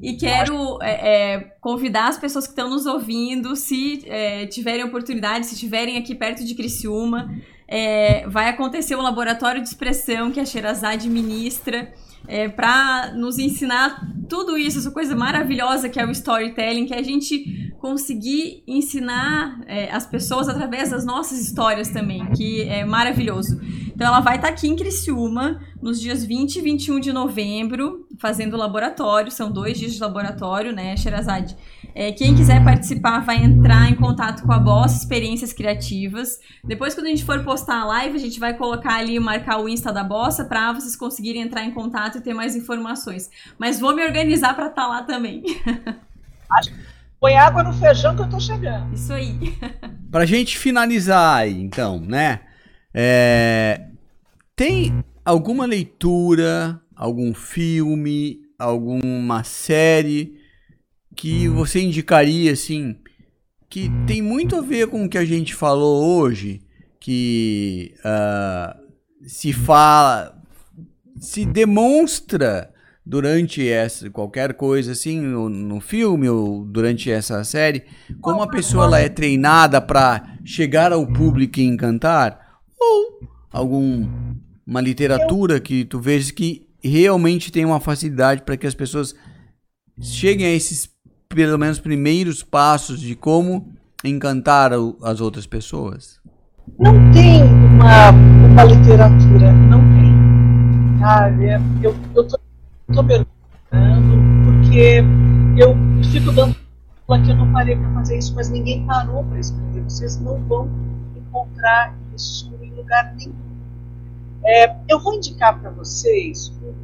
[0.00, 5.46] E quero é, é, convidar as pessoas que estão nos ouvindo, se é, tiverem oportunidade,
[5.46, 7.34] se estiverem aqui perto de Criciúma,
[7.66, 11.92] é, vai acontecer um laboratório de expressão que a Sherazade ministra
[12.26, 16.98] é, para nos ensinar tudo isso, essa coisa maravilhosa que é o storytelling, que é
[16.98, 23.60] a gente conseguir ensinar é, as pessoas através das nossas histórias também, que é maravilhoso.
[23.94, 28.56] Então ela vai estar aqui em Criciúma nos dias 20 e 21 de novembro, fazendo
[28.56, 31.56] laboratório, são dois dias de laboratório, né, Sherazade?
[31.92, 36.38] É, quem quiser participar vai entrar em contato com a Boss Experiências Criativas.
[36.62, 39.68] Depois, quando a gente for postar a live, a gente vai colocar ali, marcar o
[39.68, 43.28] Insta da Bossa para vocês conseguirem entrar em contato e ter mais informações.
[43.58, 45.42] Mas vou me organizar para estar tá lá também.
[47.18, 48.94] Põe água no feijão que eu tô chegando.
[48.94, 49.58] Isso aí.
[50.12, 52.40] pra gente finalizar aí, então, né?
[52.94, 53.88] É...
[54.54, 60.36] Tem alguma leitura, algum filme, alguma série
[61.16, 62.96] que você indicaria assim
[63.68, 66.62] que tem muito a ver com o que a gente falou hoje,
[67.00, 68.80] que uh,
[69.26, 70.40] se fala,
[71.18, 72.72] se demonstra
[73.04, 77.82] durante essa qualquer coisa assim no, no, filme ou durante essa série,
[78.20, 82.60] como a pessoa ela é treinada para chegar ao público e encantar?
[82.78, 84.08] Ou algum
[84.64, 89.14] uma literatura que tu vejas que realmente tem uma facilidade para que as pessoas
[90.00, 90.88] cheguem a esses
[91.28, 93.72] pelo menos primeiros passos de como
[94.04, 94.72] encantar
[95.02, 96.20] as outras pessoas?
[96.78, 100.98] Não tem uma, uma literatura, não tem.
[100.98, 101.46] Sabe?
[101.82, 101.96] Eu,
[102.92, 105.02] tô perguntando porque
[105.56, 105.76] eu
[106.10, 106.54] fico dando
[107.24, 109.82] que eu não parei para fazer isso, mas ninguém parou para escrever.
[109.82, 110.70] Vocês não vão
[111.14, 113.51] encontrar isso em lugar nenhum.
[114.44, 116.74] É, eu vou indicar para vocês um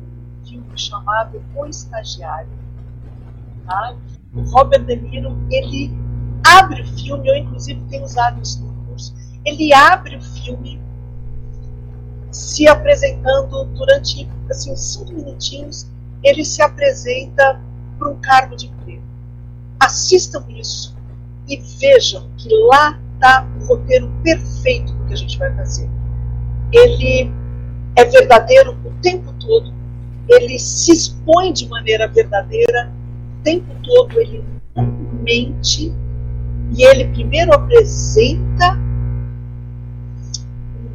[0.47, 2.51] filme chamado O Estagiário.
[3.67, 3.97] Tá?
[4.35, 5.91] O Robert De Niro, ele
[6.47, 10.81] abre o filme, eu inclusive tenho usado isso no curso, ele abre o filme
[12.31, 15.91] se apresentando durante assim, cinco minutinhos
[16.23, 17.61] ele se apresenta
[17.99, 19.03] para um cargo de emprego.
[19.81, 20.97] Assistam isso
[21.49, 25.89] e vejam que lá está o roteiro perfeito do que a gente vai fazer.
[26.73, 27.33] Ele
[27.97, 29.73] é verdadeiro o tempo todo,
[30.29, 32.93] ele se expõe de maneira verdadeira
[33.39, 34.45] o tempo todo, ele
[34.77, 34.85] não
[35.23, 35.93] mente
[36.77, 38.79] e ele primeiro apresenta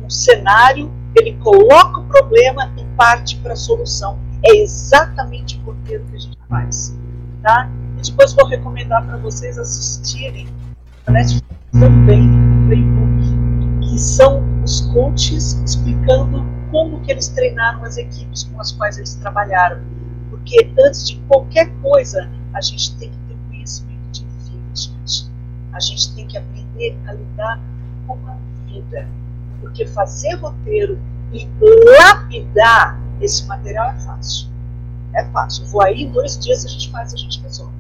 [0.04, 4.20] um cenário, ele coloca o problema e parte para a solução.
[4.44, 6.98] É exatamente o roteiro que a gente faz.
[7.42, 7.70] Tá?
[7.98, 10.48] E depois vou recomendar para vocês assistirem
[11.08, 11.12] a
[11.80, 12.30] também
[12.68, 18.98] playbook, que são os coaches explicando como que eles treinaram as equipes com as quais
[18.98, 19.84] eles trabalharam.
[20.32, 25.30] Porque antes de qualquer coisa, a gente tem que ter conhecimento de vida, gente.
[25.72, 27.62] A gente tem que aprender a lidar
[28.08, 29.08] com a vida.
[29.62, 31.00] Porque fazer roteiro
[31.32, 31.48] e
[32.00, 34.48] lapidar esse material é fácil.
[35.14, 35.68] É fácil.
[35.68, 37.74] Vou aí, dois dias a gente faz, a gente resolve.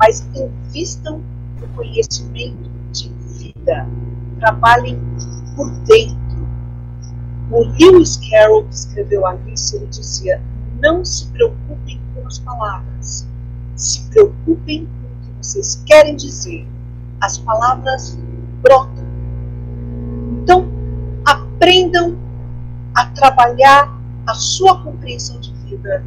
[0.00, 1.22] Mas invistam
[1.60, 3.86] no conhecimento de vida.
[4.40, 5.00] Trabalhem
[5.54, 6.21] por dentro.
[7.52, 10.40] O Lewis Carroll, que escreveu Alice, ele dizia:
[10.80, 13.28] não se preocupem com as palavras,
[13.76, 16.66] se preocupem com o que vocês querem dizer.
[17.20, 18.18] As palavras
[18.62, 19.04] brotam.
[20.42, 20.66] Então,
[21.26, 22.16] aprendam
[22.94, 26.02] a trabalhar a sua compreensão de vida.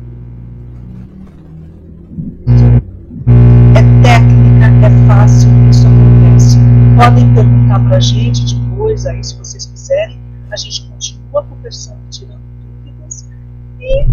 [3.75, 6.57] É técnica, é fácil, isso acontece.
[6.97, 10.19] Podem perguntar para a gente depois, aí, se vocês quiserem.
[10.51, 12.41] A gente continua conversando, tirando
[12.83, 13.27] dúvidas
[13.79, 14.05] e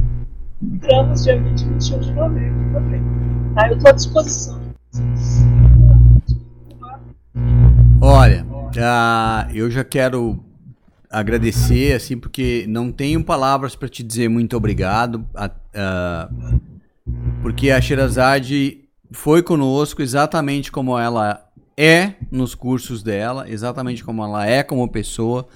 [0.63, 3.03] entramos dia 20 e 21 de novembro também.
[3.55, 3.69] Tá?
[3.69, 4.61] Eu estou à disposição.
[8.01, 10.43] Olha, uh, eu já quero
[11.11, 16.61] agradecer, assim, porque não tenho palavras para te dizer muito obrigado, uh,
[17.43, 21.47] porque a Sherazade foi conosco exatamente como ela
[21.77, 25.47] é nos cursos dela, exatamente como ela é como pessoa,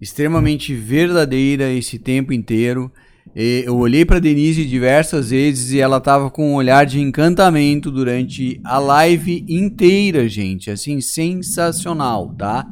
[0.00, 2.90] extremamente verdadeira esse tempo inteiro.
[3.34, 7.90] E eu olhei para Denise diversas vezes e ela tava com um olhar de encantamento
[7.90, 12.66] durante a live inteira, gente, assim sensacional, tá?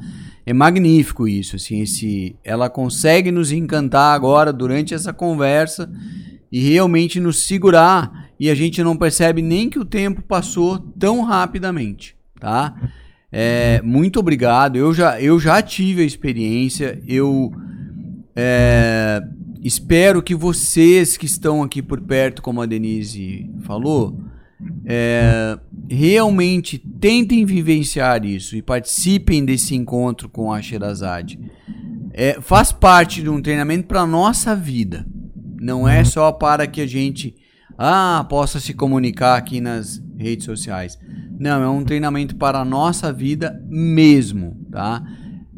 [0.46, 5.90] É magnífico isso, assim, esse, ela consegue nos encantar agora durante essa conversa
[6.52, 11.22] e realmente nos segurar e a gente não percebe nem que o tempo passou tão
[11.22, 12.74] rapidamente, tá?
[13.36, 14.76] É, muito obrigado.
[14.76, 17.02] Eu já, eu já tive a experiência.
[17.04, 17.52] Eu
[18.36, 19.20] é,
[19.60, 24.16] espero que vocês que estão aqui por perto, como a Denise falou,
[24.86, 25.58] é,
[25.90, 31.36] realmente tentem vivenciar isso e participem desse encontro com a Sherazade.
[32.12, 35.04] É, faz parte de um treinamento para a nossa vida.
[35.60, 37.34] Não é só para que a gente
[37.76, 40.98] ah, possa se comunicar aqui nas redes sociais.
[41.38, 45.02] Não, é um treinamento para a nossa vida mesmo, tá?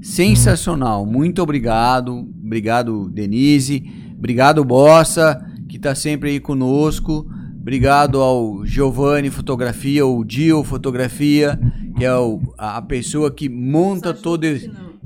[0.00, 1.06] Sensacional.
[1.06, 2.28] Muito obrigado.
[2.44, 3.82] Obrigado, Denise.
[4.18, 7.26] Obrigado, Bossa, que está sempre aí conosco.
[7.60, 11.58] Obrigado ao Giovanni Fotografia, ou Dio Fotografia,
[11.96, 14.44] que é o, a pessoa que monta todo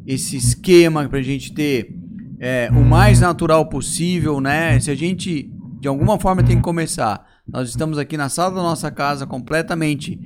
[0.06, 1.94] esse esquema para a gente ter
[2.38, 4.78] é, o mais natural possível, né?
[4.80, 5.50] Se a gente
[5.80, 7.29] de alguma forma tem que começar.
[7.52, 10.18] Nós estamos aqui na sala da nossa casa completamente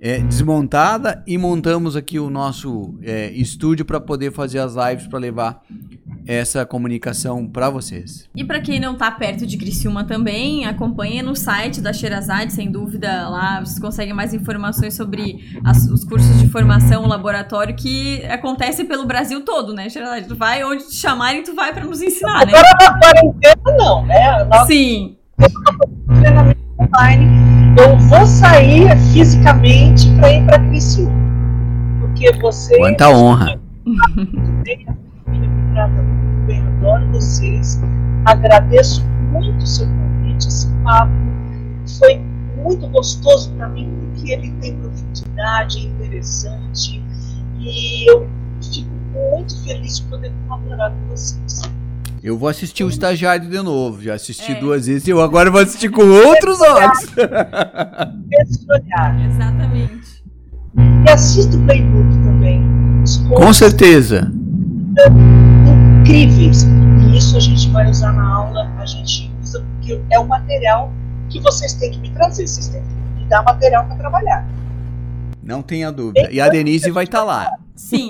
[0.00, 5.18] é, desmontada e montamos aqui o nosso é, estúdio para poder fazer as lives para
[5.18, 5.62] levar
[6.26, 8.28] essa comunicação para vocês.
[8.34, 12.70] E para quem não está perto de Criciúma também, acompanhe no site da Xerazade, sem
[12.70, 18.24] dúvida, lá vocês conseguem mais informações sobre as, os cursos de formação, o laboratório que
[18.26, 20.26] acontece pelo Brasil todo, né, Xerazade?
[20.26, 22.52] Tu vai onde te chamarem, tu vai para nos ensinar, né?
[22.54, 24.44] Agora na quarentena não, né?
[24.44, 25.16] Nossa, Sim.
[26.20, 27.26] Treinamento online.
[27.78, 31.26] Eu vou sair fisicamente para ir para Criciúma.
[32.00, 33.58] Porque você Quanta honra
[35.76, 37.78] trata muito bem, adoro vocês.
[38.24, 41.12] Agradeço muito o seu convite, esse papo
[41.98, 42.20] foi
[42.56, 47.02] muito gostoso para mim, porque ele tem profundidade, é interessante,
[47.60, 48.26] e eu
[48.72, 51.62] fico muito feliz de poder colaborar com vocês.
[52.26, 54.02] Eu vou assistir o estagiário de novo.
[54.02, 54.54] Já assisti é.
[54.56, 56.98] duas vezes e eu agora vou assistir com outros olhos.
[59.32, 60.24] Exatamente.
[61.06, 62.64] E assisto o playbook também.
[63.32, 64.32] Com certeza
[66.02, 66.64] incríveis.
[66.64, 70.92] E isso a gente vai usar na aula, a gente usa porque é o material
[71.30, 74.44] que vocês têm que me trazer, vocês têm que me dar material para trabalhar.
[75.40, 76.28] Não tenha dúvida.
[76.32, 77.52] E a Denise vai estar tá lá.
[77.76, 78.08] Sim.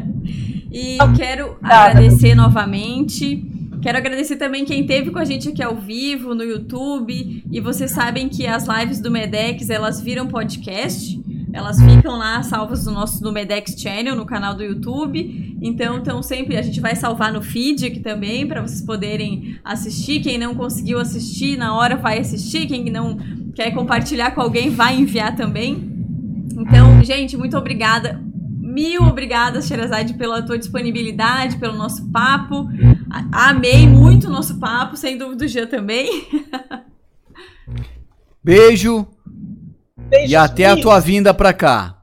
[0.72, 3.52] e quero agradecer novamente
[3.84, 7.44] Quero agradecer também quem esteve com a gente aqui ao vivo, no YouTube.
[7.52, 11.22] E vocês sabem que as lives do Medex, elas viram podcast.
[11.52, 15.58] Elas ficam lá salvas no nosso no Medex Channel, no canal do YouTube.
[15.60, 20.20] Então, então sempre a gente vai salvar no feed aqui também para vocês poderem assistir.
[20.20, 22.66] Quem não conseguiu assistir na hora vai assistir.
[22.66, 23.18] Quem não
[23.54, 25.92] quer compartilhar com alguém vai enviar também.
[26.56, 28.23] Então, gente, muito obrigada.
[28.74, 32.68] Mil obrigadas, Sherazade, pela tua disponibilidade, pelo nosso papo.
[33.30, 36.26] Amei muito o nosso papo, sem dúvida o Jean também.
[38.42, 39.06] Beijo.
[39.96, 42.02] Beijo e até a tua vinda pra cá.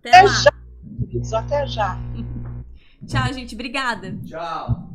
[0.00, 1.38] Até, até já.
[1.38, 1.98] Até já.
[3.06, 3.54] Tchau, gente.
[3.54, 4.14] Obrigada.
[4.26, 4.91] Tchau.